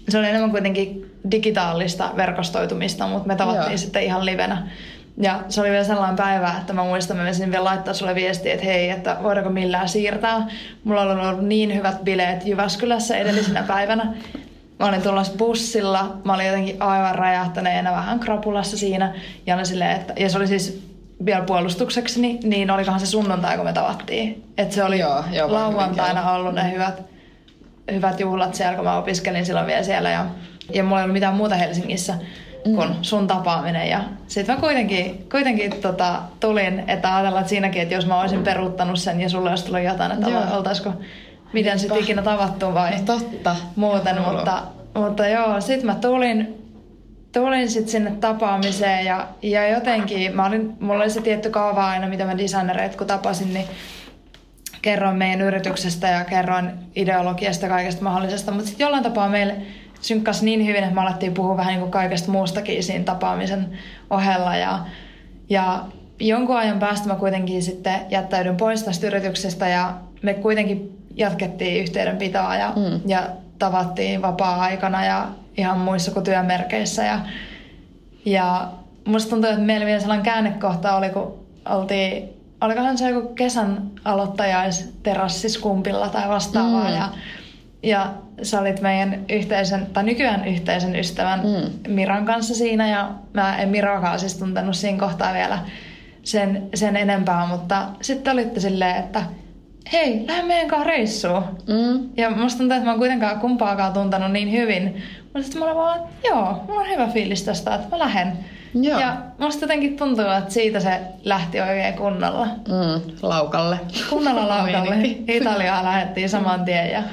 se 0.10 0.17
oli 0.17 0.28
enemmän 0.28 0.52
kuitenkin 0.52 1.15
digitaalista 1.32 2.12
verkostoitumista, 2.15 3.08
mutta 3.08 3.28
me 3.28 3.36
tavattiin 3.36 3.72
Joo. 3.72 3.78
sitten 3.78 4.04
ihan 4.04 4.26
livenä. 4.26 4.67
Ja 5.17 5.43
se 5.50 5.62
oli 5.62 5.69
vielä 5.69 5.84
sellainen 5.84 6.15
päivä, 6.15 6.54
että 6.60 6.74
mä 6.74 6.84
muistan, 6.84 7.15
että 7.15 7.22
mä 7.22 7.24
menisin 7.24 7.52
vielä 7.52 7.63
laittaa 7.63 7.93
sulle 7.93 8.15
viestiä, 8.15 8.54
että 8.54 8.65
hei, 8.65 8.89
että 8.89 9.17
voidaanko 9.24 9.52
millään 9.52 9.89
siirtää. 9.89 10.48
Mulla 10.84 11.02
on 11.02 11.19
ollut 11.19 11.45
niin 11.45 11.76
hyvät 11.76 12.04
bileet 12.04 12.45
Jyväskylässä 12.45 13.17
edellisenä 13.17 13.63
päivänä. 13.63 14.13
Mä 14.80 14.86
olin 14.88 15.02
tulossa 15.02 15.38
bussilla, 15.38 16.18
mä 16.24 16.34
olin 16.34 16.46
jotenkin 16.46 16.82
aivan 16.82 17.15
räjähtäneenä 17.15 17.92
vähän 17.92 18.20
krapulassa 18.20 18.78
siinä. 18.78 19.13
Ja, 19.46 19.65
silleen, 19.65 19.92
että, 19.92 20.13
ja 20.18 20.30
se 20.30 20.38
oli 20.38 20.48
siis 20.48 20.89
vielä 21.26 21.46
puolustukseksi, 21.46 22.39
niin 22.44 22.72
olikohan 22.72 23.00
se 23.00 23.06
sunnuntai, 23.06 23.56
kun 23.56 23.65
me 23.65 23.74
tavattiin. 23.74 24.44
Että 24.58 24.76
se 24.76 24.84
oli 24.84 25.00
joo, 25.00 25.24
joo, 25.32 25.54
lauantaina 25.54 26.32
ollut 26.32 26.56
ne 26.56 26.72
hyvät, 26.72 27.02
hyvät 27.92 28.20
juhlat 28.20 28.56
siellä, 28.56 28.76
kun 28.76 28.86
mä 28.86 28.98
opiskelin 28.98 29.46
silloin 29.46 29.68
vielä 29.68 29.84
siellä. 29.84 30.10
Ja, 30.10 30.26
ja 30.74 30.84
mulla 30.84 31.00
ei 31.00 31.04
ollut 31.04 31.13
mitään 31.13 31.36
muuta 31.36 31.56
Helsingissä 31.56 32.13
mm. 32.65 32.76
kuin 32.76 32.89
sun 33.02 33.28
tapaaminen. 33.28 33.89
Ja 33.89 34.04
sitten 34.28 34.56
mä 34.56 34.62
kuitenkin, 34.62 35.28
kuitenkin 35.32 35.72
tota, 35.82 36.22
tulin, 36.39 36.84
että 36.88 37.15
ajatellaan 37.15 37.42
että 37.42 37.50
siinäkin, 37.50 37.82
että 37.82 37.96
jos 37.96 38.06
mä 38.06 38.22
olisin 38.22 38.44
peruuttanut 38.44 39.00
sen 39.00 39.22
ja 39.22 39.30
sulle 39.30 39.50
olisi 39.50 39.65
tullut 39.65 39.84
jotain, 39.84 40.12
että 40.12 40.30
joo. 40.30 40.42
oltaisiko 40.52 40.94
miten 41.54 41.80
sitten 41.80 42.00
ikinä 42.00 42.22
tavattu 42.22 42.74
vai 42.74 42.92
no, 42.92 42.98
totta. 43.06 43.56
muuten. 43.76 44.22
Mutta, 44.22 44.64
mutta 44.94 45.28
joo, 45.28 45.62
sitten 45.62 45.86
mä 45.86 45.96
tulin, 45.96 46.66
tulin 47.32 47.70
sit 47.70 47.90
sinne 47.90 48.12
tapaamiseen 48.12 49.06
ja, 49.06 49.28
ja 49.42 49.68
jotenkin, 49.68 50.36
mä 50.36 50.46
olin, 50.46 50.74
mulla 50.80 51.04
oli 51.04 51.10
se 51.10 51.22
tietty 51.22 51.50
kaava 51.50 51.88
aina, 51.88 52.08
mitä 52.08 52.26
mä 52.26 52.38
designereet 52.38 52.96
kun 52.96 53.08
tapasin, 53.08 53.54
niin 53.54 53.66
kerroin 54.82 55.18
meidän 55.18 55.42
yrityksestä 55.42 56.08
ja 56.08 56.24
kerroin 56.26 56.72
ideologiasta 56.96 57.68
kaikesta 57.68 58.04
mahdollisesta, 58.04 58.52
mutta 58.52 58.68
sitten 58.68 58.86
jollain 58.86 59.04
tapaa 59.04 59.30
meille 59.30 59.56
synkkasi 60.02 60.46
niin 60.46 60.66
hyvin, 60.66 60.84
että 60.84 60.96
me 60.96 61.02
alettiin 61.02 61.34
puhua 61.34 61.58
vähän 61.58 61.72
niin 61.72 61.80
kuin 61.80 61.92
kaikesta 61.92 62.32
muustakin 62.32 62.84
siinä 62.84 63.04
tapaamisen 63.04 63.78
ohella 64.10 64.56
ja, 64.56 64.80
ja 65.50 65.86
jonkun 66.20 66.58
ajan 66.58 66.80
päästä 66.80 67.08
mä 67.08 67.16
kuitenkin 67.16 67.64
sitten 67.64 68.02
jättäydyn 68.10 68.58
pois 68.58 68.84
tästä 68.84 69.08
yrityksestä 69.08 69.68
ja 69.68 69.94
me 70.22 70.34
kuitenkin 70.34 70.99
jatkettiin 71.15 71.82
yhteydenpitoa 71.82 72.56
ja, 72.56 72.74
mm. 72.76 73.02
ja 73.06 73.30
tavattiin 73.60 74.22
vapaa-aikana 74.22 75.06
ja 75.06 75.28
ihan 75.58 75.78
muissa 75.78 76.12
kuin 76.12 76.24
työmerkeissä. 76.24 77.04
Ja, 77.04 77.19
ja 78.26 78.72
musta 79.06 79.30
tuntuu, 79.30 79.50
että 79.50 79.62
meillä 79.62 79.86
vielä 79.86 80.00
sellainen 80.00 80.26
käännekohta 80.26 80.95
oli, 80.95 81.10
kun 81.10 81.39
oltiin, 81.69 82.30
olikohan 82.62 82.98
se 82.98 83.10
joku 83.10 83.28
kesän 83.28 83.91
aloittajaisterrassiskumpilla 84.06 86.10
tai 86.10 86.30
vastaavaa. 86.30 86.89
Mm. 86.89 86.95
Ja, 86.95 87.10
ja 87.84 88.13
sä 88.41 88.62
olit 88.62 88.82
meidän 88.82 89.26
yhteisen, 89.30 89.88
tai 89.93 90.04
nykyään 90.04 90.45
yhteisen 90.45 90.95
ystävän 90.95 91.39
mm. 91.39 91.93
Miran 91.93 92.26
kanssa 92.26 92.56
siinä 92.56 92.89
ja 92.89 93.12
mä 93.34 93.58
en 93.58 93.69
Mirakaan 93.69 94.19
siis 94.19 94.38
tuntenut 94.38 94.76
siinä 94.76 95.00
kohtaa 95.00 95.34
vielä 95.34 95.60
sen, 96.24 96.69
sen 96.74 96.95
enempää, 96.95 97.48
mutta 97.48 97.88
sitten 98.02 98.34
olitte 98.34 98.60
silleen, 98.60 98.95
että 98.95 99.24
hei, 99.94 100.26
lähde 100.28 100.44
meidän 100.44 100.68
kanssa 100.68 100.88
reissuun. 100.88 101.44
Mm. 101.68 102.10
Ja 102.18 102.30
musta 102.30 102.58
tuntuu, 102.58 102.76
että 102.76 102.86
mä 102.86 102.92
oon 102.92 103.00
kuitenkaan 103.00 103.39
kumpaakaan 103.39 103.94
tuntenut 103.94 104.32
niin 104.32 104.52
hyvin. 104.52 105.04
Mutta 105.24 105.42
sitten 105.42 105.60
mä 105.60 105.65
olen 105.65 105.76
vaan, 105.76 106.00
joo, 106.24 106.63
mulla 106.68 106.82
on 106.82 106.89
hyvä 106.89 107.08
fiilis 107.08 107.44
tästä, 107.44 107.76
että 107.76 107.88
mä 107.89 108.00
lähden. 108.00 108.38
Joo. 108.74 109.00
Ja 109.00 109.18
musta 109.38 109.63
jotenkin 109.63 109.98
tuntuu, 109.98 110.26
että 110.26 110.54
siitä 110.54 110.80
se 110.80 111.00
lähti 111.24 111.62
oikein 111.62 111.94
kunnolla. 111.94 112.46
Mm, 112.46 113.12
laukalle. 113.22 113.80
Kunnolla 114.10 114.48
laukalle. 114.58 114.96
Italiaan 115.28 115.86
lähdettiin 115.86 116.30
saman 116.30 116.65
tien 116.65 116.92
ja 116.92 117.04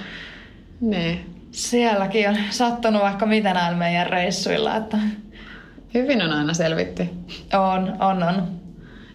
niin. 0.80 1.34
sielläkin 1.50 2.28
on 2.28 2.36
sattunut 2.50 3.02
vaikka 3.02 3.26
mitä 3.26 3.54
näillä 3.54 3.78
meidän 3.78 4.06
reissuilla. 4.06 4.76
Että... 4.76 4.98
Hyvin 5.94 6.22
on 6.22 6.32
aina 6.32 6.54
selvitty. 6.54 7.08
On, 7.52 7.96
on, 8.00 8.22
on. 8.22 8.48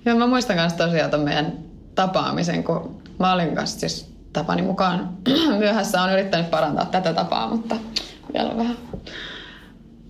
Joo, 0.06 0.18
mä 0.18 0.28
muistan 0.28 0.56
myös 0.56 0.74
tosiaan 0.74 1.22
meidän 1.22 1.54
tapaamisen, 1.96 2.64
kun 2.64 3.01
Mä 3.20 3.34
olin 3.34 3.56
kanssa 3.56 3.80
siis 3.80 4.12
tapani 4.34 4.62
mukaan 4.62 5.18
myöhässä 5.60 6.02
on 6.02 6.14
yrittänyt 6.14 6.52
parantaa 6.52 6.86
tätä 6.86 7.14
tapaa, 7.14 7.48
mutta 7.48 7.76
vielä 8.34 8.58
vähän, 8.58 8.78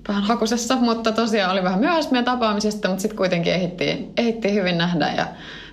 vähän 0.08 0.24
hakusessa. 0.24 0.76
Mutta 0.76 1.12
tosiaan 1.12 1.52
oli 1.52 1.64
vähän 1.64 1.80
myöhässä 1.80 2.12
meidän 2.12 2.26
tapaamisesta, 2.26 2.88
mutta 2.88 3.02
sitten 3.02 3.18
kuitenkin 3.18 3.54
ehittiin, 3.54 4.14
ehittiin 4.18 4.54
hyvin 4.54 4.78
nähdä 4.78 5.14
ja 5.18 5.28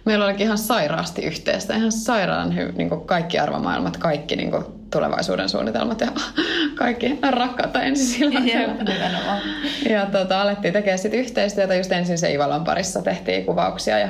meillä 0.04 0.24
olikin 0.24 0.46
ihan 0.46 0.58
sairaasti 0.58 1.22
yhteistä, 1.22 1.76
ihan 1.76 1.92
sairaan 1.92 2.56
hy, 2.56 2.72
niin 2.72 2.88
kuin 2.88 3.00
kaikki 3.00 3.38
arvomaailmat, 3.38 3.96
kaikki 3.96 4.36
niin 4.36 4.50
kuin 4.50 4.64
tulevaisuuden 4.90 5.48
suunnitelmat 5.48 6.00
ja 6.00 6.08
kaikki 6.74 7.18
rakkautta 7.30 7.82
ensisillä. 7.82 8.40
ja 9.90 10.06
tota, 10.06 10.42
alettiin 10.42 10.72
tekemään 10.72 10.98
sitten 10.98 11.20
yhteistyötä. 11.20 11.74
Just 11.74 11.92
ensin 11.92 12.18
se 12.18 12.32
Ivalon 12.32 12.64
parissa 12.64 13.02
tehtiin 13.02 13.44
kuvauksia 13.44 13.98
ja 13.98 14.08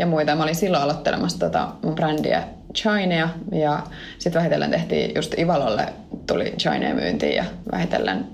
ja 0.00 0.06
muita. 0.06 0.36
Mä 0.36 0.42
olin 0.42 0.54
silloin 0.54 0.82
aloittelemassa 0.82 1.38
tota 1.38 1.68
mun 1.82 1.94
brändiä 1.94 2.42
Chinea 2.74 3.28
ja 3.52 3.82
sitten 4.18 4.40
vähitellen 4.40 4.70
tehtiin 4.70 5.14
just 5.14 5.38
Ivalolle 5.38 5.86
tuli 6.26 6.54
Chinea 6.58 6.94
myyntiin 6.94 7.36
ja 7.36 7.44
vähitellen 7.72 8.26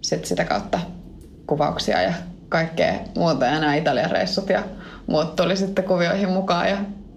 sit 0.00 0.24
sitä 0.24 0.44
kautta 0.44 0.80
kuvauksia 1.46 2.02
ja 2.02 2.12
kaikkea 2.48 2.94
muuta 3.16 3.46
ja 3.46 3.60
nämä 3.60 3.74
Italian 3.74 4.10
reissut 4.10 4.48
ja 4.48 4.62
muut 5.06 5.36
tuli 5.36 5.56
sitten 5.56 5.84
kuvioihin 5.84 6.28
mukaan. 6.28 6.68
Ja, 6.68 6.76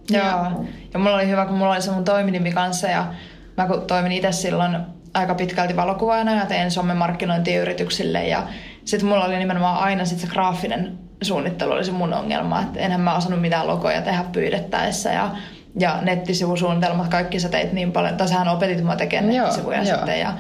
Joo. 0.10 0.26
Ja, 0.26 0.52
ja 0.94 1.00
mulla 1.00 1.16
oli 1.16 1.28
hyvä, 1.28 1.46
kun 1.46 1.58
mulla 1.58 1.74
oli 1.74 1.82
se 1.82 1.92
mun 1.92 2.04
toiminimi 2.04 2.52
kanssa 2.52 2.88
ja 2.88 3.14
mä 3.58 3.68
kun 3.68 3.82
toimin 3.82 4.12
itse 4.12 4.32
silloin 4.32 4.78
aika 5.14 5.36
pitkälti 5.36 5.76
valokuvaajana 5.76 6.36
ja 6.36 6.46
tein 6.46 6.72
sommemarkkinointia 6.72 7.62
yrityksille 7.62 8.28
ja 8.28 8.48
sitten 8.86 9.10
mulla 9.10 9.26
oli 9.26 9.38
nimenomaan 9.38 9.84
aina 9.84 10.06
sit 10.06 10.20
se 10.20 10.28
graafinen 10.28 10.98
suunnittelu 11.22 11.72
oli 11.72 11.86
se 11.86 11.92
mun 11.92 12.14
ongelma, 12.14 12.62
että 12.62 12.80
enhän 12.80 13.02
mä 13.02 13.18
osannut 13.18 13.42
mitään 13.42 13.68
logoja 13.68 14.02
tehdä 14.02 14.24
pyydettäessä 14.32 15.12
ja 15.12 15.32
ja 15.80 16.00
nettisivusuunnitelmat, 16.02 17.08
kaikki 17.08 17.40
sä 17.40 17.50
teit 17.50 17.74
niin 17.74 17.92
paljon, 17.92 18.18
tai 18.18 18.28
sähän 18.28 18.48
opetit 18.48 18.84
mua 18.84 18.96
tekemään 18.96 19.34
nettisivuja 19.34 19.84
joo, 19.84 19.96
sitten 19.96 20.20
ja 20.20 20.34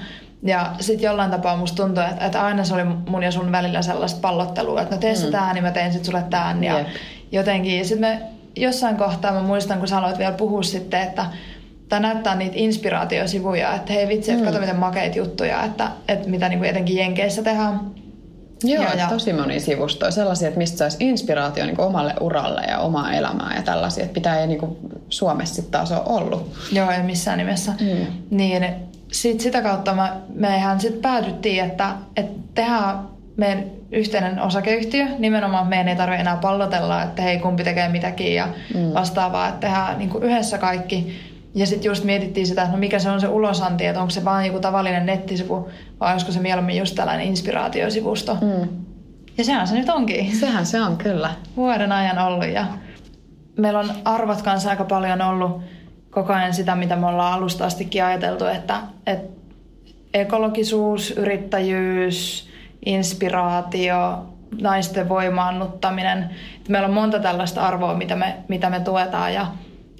ja 0.44 0.72
sitten 0.80 1.06
jollain 1.06 1.32
tapaa 1.32 1.58
musta 1.58 1.84
tuntui, 1.84 2.04
että, 2.04 2.26
että 2.26 2.44
aina 2.44 2.64
se 2.64 2.74
oli 2.74 2.84
mun 2.84 3.24
ja 3.24 3.32
sun 3.32 3.52
välillä 3.52 3.82
sellaista 3.82 4.20
pallottelua, 4.22 4.82
että 4.82 4.96
no 4.96 5.02
tee 5.02 5.14
mm. 5.26 5.32
tää, 5.32 5.54
niin 5.54 5.64
mä 5.64 5.72
teen 5.72 5.92
sitten 5.92 6.06
sulle 6.06 6.24
tämän. 6.30 6.64
Ja 6.64 6.86
jotenkin, 7.32 7.86
sitten 7.86 8.10
me 8.10 8.22
jossain 8.56 8.98
kohtaa 8.98 9.32
mä 9.32 9.42
muistan, 9.42 9.80
kun 9.80 9.88
sä 9.88 9.98
aloit 9.98 10.18
vielä 10.18 10.32
puhua 10.32 10.64
sitten, 10.64 11.02
että 11.02 11.26
tai 11.90 12.00
näyttää 12.00 12.36
niitä 12.36 12.56
inspiraatiosivuja, 12.58 13.74
että 13.74 13.94
hei 13.94 14.08
vitsi, 14.08 14.32
että 14.32 14.44
mm. 14.44 14.48
kato 14.48 14.60
miten 14.60 14.76
makeita 14.76 15.18
juttuja, 15.18 15.64
että, 15.64 15.88
että 16.08 16.30
mitä 16.30 16.50
niin 16.50 16.60
kuin 16.60 16.70
etenkin 16.70 16.98
Jenkeissä 16.98 17.44
tehdään. 17.44 17.80
Joo, 18.64 18.84
ja, 18.84 18.94
ja. 18.94 19.08
tosi 19.08 19.34
moni 19.34 19.60
sivustoja. 19.60 20.12
Sellaisia, 20.12 20.48
että 20.48 20.58
mistä 20.58 20.78
saisi 20.78 20.98
inspiraatio 21.00 21.66
niin 21.66 21.82
omalle 21.82 22.14
uralle 22.20 22.62
ja 22.62 22.80
omaa 22.80 23.14
elämää 23.14 23.56
ja 23.56 23.62
tällaisia, 23.62 24.04
että 24.04 24.14
pitää 24.14 24.40
ei 24.40 24.48
niin 24.48 24.60
kuin 24.60 24.78
Suomessa 25.10 25.56
sitten 25.56 25.72
taas 25.72 25.92
ole 25.92 26.02
ollut. 26.06 26.56
Joo, 26.72 26.92
ei 26.92 27.04
missään 27.04 27.38
nimessä. 27.38 27.72
Mm. 27.72 28.06
Niin 28.32 28.66
sit 29.12 29.42
sitä 29.42 29.62
kautta 29.62 29.94
me, 29.94 30.10
mehän 30.34 30.80
sitten 30.80 31.02
päädyttiin, 31.02 31.64
että, 31.64 31.94
että 32.16 32.42
tehdään 32.56 33.00
meidän 33.38 33.64
yhteinen 33.92 34.42
osakeyhtiö. 34.42 35.06
Nimenomaan 35.20 35.68
meidän 35.68 35.88
ei 35.88 35.96
tarvitse 35.96 36.22
enää 36.22 36.38
pallotella, 36.38 37.04
että 37.04 37.22
hei 37.22 37.40
kumpi 37.40 37.64
tekee 37.64 37.90
mitäkin 37.90 38.36
ja 38.36 38.48
mm. 38.76 38.94
vastaavaa, 38.94 39.48
että 39.48 39.60
tehdään 39.60 39.98
niin 39.98 40.10
kuin 40.10 40.24
yhdessä 40.24 40.58
kaikki. 40.58 41.31
Ja 41.56 41.68
sitten 41.68 41.90
just 41.90 42.04
mietittiin 42.04 42.48
sitä, 42.48 42.62
että 42.62 42.74
no 42.74 42.80
mikä 42.80 43.00
se 43.00 43.10
on 43.10 43.22
se 43.22 43.28
ulosanti, 43.28 43.86
että 43.86 44.02
onko 44.02 44.12
se 44.12 44.26
vain 44.26 44.48
joku 44.48 44.60
tavallinen 44.60 45.06
nettisivu 45.06 45.70
vai 46.00 46.12
olisiko 46.12 46.32
se 46.32 46.40
mieluummin 46.40 46.78
just 46.78 46.96
tällainen 46.96 47.28
inspiraatiosivusto. 47.28 48.38
Mm. 48.42 48.68
Ja 49.38 49.44
sehän 49.44 49.68
se 49.68 49.76
nyt 49.76 49.90
onkin. 49.90 50.38
Sehän 50.38 50.66
se 50.66 50.82
on, 50.82 50.98
kyllä. 50.98 51.30
Vuoden 51.58 51.92
ajan 51.92 52.18
ollut 52.18 52.48
ja 52.48 52.66
meillä 53.58 53.80
on 53.80 53.92
arvot 54.06 54.42
kanssa 54.42 54.70
aika 54.70 54.84
paljon 54.84 55.22
ollut 55.22 55.62
koko 56.10 56.34
ajan 56.34 56.54
sitä, 56.54 56.76
mitä 56.76 56.96
me 56.96 57.08
ollaan 57.08 57.34
alusta 57.34 57.66
astikin 57.66 58.04
ajateltu, 58.04 58.46
että, 58.46 58.82
että 59.06 59.42
ekologisuus, 60.14 61.12
yrittäjyys, 61.12 62.50
inspiraatio, 62.86 64.26
naisten 64.62 65.10
voimaannuttaminen. 65.10 66.30
Meillä 66.70 66.88
on 66.88 66.94
monta 66.94 67.20
tällaista 67.20 67.62
arvoa, 67.62 67.94
mitä 67.94 68.16
me, 68.16 68.38
mitä 68.48 68.70
me 68.70 68.80
tuetaan 68.80 69.34
ja 69.34 69.48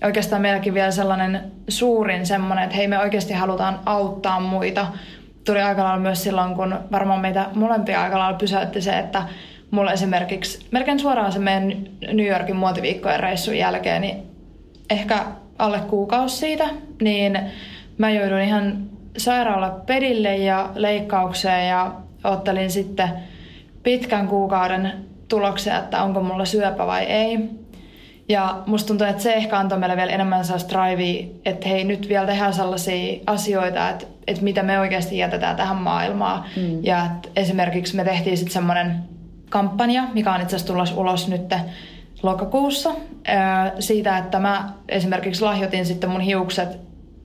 oikeastaan 0.04 0.42
meilläkin 0.42 0.74
vielä 0.74 0.92
sellainen 0.92 1.52
suurin 1.68 2.26
semmoinen, 2.26 2.64
että 2.64 2.76
hei 2.76 2.88
me 2.88 3.00
oikeasti 3.00 3.34
halutaan 3.34 3.80
auttaa 3.86 4.40
muita. 4.40 4.88
Tuli 5.46 5.62
aika 5.62 5.84
lailla 5.84 6.00
myös 6.00 6.24
silloin, 6.24 6.56
kun 6.56 6.80
varmaan 6.92 7.20
meitä 7.20 7.46
molempia 7.56 8.04
aika 8.04 8.20
lailla 8.20 8.38
pysäytti 8.38 8.82
se, 8.82 9.00
että 9.00 9.24
mulla 9.72 9.92
esimerkiksi 9.92 10.68
melkein 10.72 11.00
suoraan 11.00 11.32
se 11.32 11.40
meidän 11.40 11.74
New 12.14 12.28
Yorkin 12.28 12.56
muotiviikkojen 12.56 13.20
reissun 13.20 13.58
jälkeen, 13.58 14.02
niin 14.02 14.18
ehkä 14.90 15.26
alle 15.60 15.80
kuukausi 15.80 16.38
siitä, 16.38 16.70
niin 17.02 17.40
mä 17.98 18.12
joudun 18.12 18.42
ihan 18.42 18.90
sairaala 19.18 19.70
pedille 19.70 20.38
ja 20.38 20.70
leikkaukseen 20.76 21.68
ja 21.68 21.92
ottelin 22.24 22.72
sitten 22.72 23.10
pitkän 23.84 24.28
kuukauden 24.28 24.94
tuloksia, 25.28 25.78
että 25.78 26.04
onko 26.04 26.22
mulla 26.22 26.46
syöpä 26.46 26.88
vai 26.88 27.04
ei. 27.04 27.61
Ja 28.32 28.64
musta 28.66 28.88
tuntuu, 28.88 29.08
että 29.08 29.24
se 29.24 29.34
ehkä 29.34 29.60
antoi 29.60 29.80
meille 29.80 29.96
vielä 29.96 30.12
enemmän 30.12 30.46
sellaista 30.46 30.80
drivea, 30.80 31.26
että 31.46 31.70
hei 31.70 31.84
nyt 31.84 32.10
vielä 32.10 32.26
tehdään 32.26 32.54
sellaisia 32.54 33.20
asioita, 33.28 33.90
että, 33.90 34.06
että 34.28 34.44
mitä 34.44 34.64
me 34.64 34.80
oikeasti 34.80 35.18
jätetään 35.18 35.56
tähän 35.56 35.78
maailmaan. 35.78 36.44
Mm. 36.56 36.84
Ja 36.84 37.06
että 37.06 37.30
esimerkiksi 37.36 37.96
me 37.96 38.04
tehtiin 38.04 38.38
sitten 38.38 38.54
semmoinen 38.54 39.04
kampanja, 39.50 40.04
mikä 40.14 40.34
on 40.34 40.42
itse 40.42 40.56
asiassa 40.56 40.74
tulossa 40.74 40.96
ulos 40.96 41.28
nyt 41.28 41.54
lokakuussa, 42.24 42.92
siitä, 43.80 44.18
että 44.18 44.40
mä 44.40 44.70
esimerkiksi 44.90 45.42
lahjoitin 45.42 45.86
sitten 45.86 46.10
mun 46.10 46.22
hiukset 46.22 46.80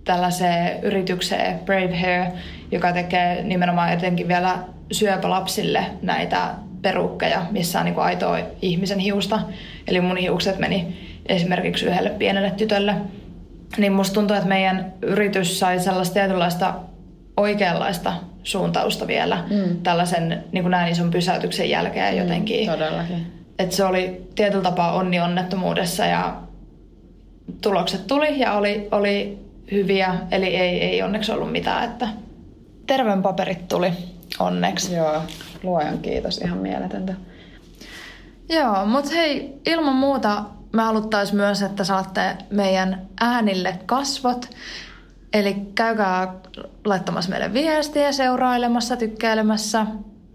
tällaiseen 0.04 0.82
yritykseen 0.82 1.58
Brave 1.58 2.00
Hair, 2.00 2.30
joka 2.70 2.92
tekee 2.92 3.42
nimenomaan 3.42 3.92
etenkin 3.92 4.28
vielä 4.28 4.58
syöpälapsille 4.92 5.86
näitä 6.02 6.50
perukkeja, 6.82 7.46
missä 7.50 7.78
on 7.78 7.84
niin 7.84 7.94
kuin 7.94 8.04
aitoa 8.04 8.38
ihmisen 8.62 8.98
hiusta. 8.98 9.40
Eli 9.88 10.00
mun 10.00 10.16
hiukset 10.16 10.58
meni 10.58 10.96
esimerkiksi 11.26 11.86
yhdelle 11.86 12.10
pienelle 12.10 12.50
tytölle. 12.50 12.94
Niin 13.78 13.92
musta 13.92 14.14
tuntuu, 14.14 14.36
että 14.36 14.48
meidän 14.48 14.92
yritys 15.02 15.58
sai 15.58 15.80
sellaista 15.80 16.14
tietynlaista 16.14 16.74
oikeanlaista 17.36 18.12
suuntausta 18.42 19.06
vielä 19.06 19.44
mm. 19.50 19.76
tällaisen 19.82 20.44
niin 20.52 20.64
kuin 20.64 20.70
näin 20.70 20.92
ison 20.92 21.10
pysäytyksen 21.10 21.70
jälkeen 21.70 22.14
mm, 22.14 22.20
jotenkin. 22.20 22.70
Todellakin. 22.70 23.26
Että 23.58 23.76
se 23.76 23.84
oli 23.84 24.20
tietyllä 24.34 24.62
tapaa 24.62 24.92
onni 24.92 25.20
onnettomuudessa 25.20 26.06
ja 26.06 26.36
tulokset 27.60 28.06
tuli 28.06 28.38
ja 28.40 28.52
oli, 28.52 28.88
oli 28.90 29.38
hyviä, 29.72 30.14
eli 30.30 30.56
ei, 30.56 30.82
ei 30.82 31.02
onneksi 31.02 31.32
ollut 31.32 31.52
mitään, 31.52 31.84
että 31.84 32.08
terveen 32.86 33.22
paperit 33.22 33.68
tuli 33.68 33.92
onneksi. 34.38 34.94
Joo, 34.94 35.22
luojan 35.62 35.98
kiitos, 35.98 36.38
ihan 36.38 36.58
mieletöntä. 36.58 37.14
Joo, 38.48 38.86
mutta 38.86 39.10
hei, 39.10 39.60
ilman 39.66 39.94
muuta 39.94 40.44
me 40.72 40.82
haluttaisiin 40.82 41.36
myös, 41.36 41.62
että 41.62 41.84
saatte 41.84 42.36
meidän 42.50 43.06
äänille 43.20 43.78
kasvot. 43.86 44.50
Eli 45.32 45.56
käykää 45.74 46.34
laittamassa 46.84 47.30
meille 47.30 47.52
viestiä, 47.52 48.12
seurailemassa, 48.12 48.96
tykkäilemässä. 48.96 49.86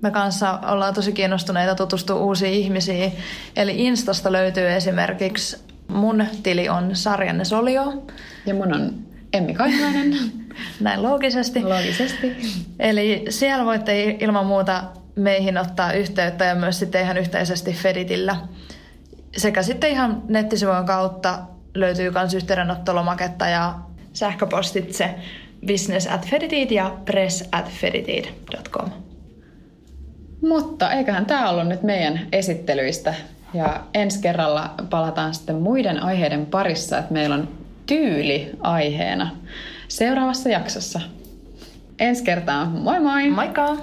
Me 0.01 0.11
kanssa 0.11 0.59
ollaan 0.67 0.93
tosi 0.93 1.11
kiinnostuneita 1.11 1.75
tutustua 1.75 2.15
uusiin 2.15 2.53
ihmisiin. 2.53 3.13
Eli 3.55 3.85
Instasta 3.85 4.31
löytyy 4.31 4.69
esimerkiksi 4.69 5.57
mun 5.87 6.25
tili 6.43 6.69
on 6.69 6.95
Sarjanne 6.95 7.45
Solio. 7.45 8.03
Ja 8.45 8.53
mun 8.53 8.73
on 8.73 8.93
Emmi 9.33 9.53
Kaihainen. 9.53 10.13
Näin 10.79 11.03
loogisesti. 11.03 11.63
Loogisesti. 11.63 12.37
Eli 12.79 13.25
siellä 13.29 13.65
voitte 13.65 14.17
ilman 14.19 14.45
muuta 14.45 14.83
meihin 15.15 15.57
ottaa 15.57 15.93
yhteyttä 15.93 16.45
ja 16.45 16.55
myös 16.55 16.79
sitten 16.79 17.01
ihan 17.01 17.17
yhteisesti 17.17 17.73
Feditillä. 17.73 18.35
Sekä 19.37 19.63
sitten 19.63 19.89
ihan 19.89 20.21
nettisivujen 20.27 20.85
kautta 20.85 21.39
löytyy 21.73 22.11
myös 22.11 22.33
yhteydenottolomaketta 22.33 23.47
ja 23.47 23.75
sähköpostitse 24.13 25.15
business 25.67 26.07
at 26.07 26.27
feditit 26.27 26.71
ja 26.71 26.97
press 27.05 27.43
at 27.51 27.69
feditit.com. 27.69 28.89
Mutta 30.41 30.91
eiköhän 30.91 31.25
tämä 31.25 31.49
ollut 31.49 31.67
nyt 31.67 31.83
meidän 31.83 32.19
esittelyistä. 32.31 33.13
Ja 33.53 33.83
ensi 33.93 34.21
kerralla 34.21 34.73
palataan 34.89 35.33
sitten 35.33 35.55
muiden 35.55 36.03
aiheiden 36.03 36.45
parissa, 36.45 36.97
että 36.97 37.13
meillä 37.13 37.35
on 37.35 37.49
tyyli 37.85 38.49
aiheena 38.59 39.31
seuraavassa 39.91 40.49
jaksossa. 40.49 41.01
Ensi 41.99 42.23
kertaa, 42.23 42.65
moi 42.65 42.99
moi! 42.99 43.29
Moikka! 43.29 43.77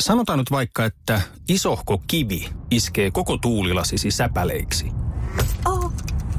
Sanotaan 0.00 0.38
nyt 0.38 0.50
vaikka, 0.50 0.84
että 0.84 1.20
isohko 1.48 2.02
kivi 2.06 2.48
iskee 2.70 3.10
koko 3.10 3.38
tuulilasisi 3.38 4.10
säpäleiksi. 4.10 5.01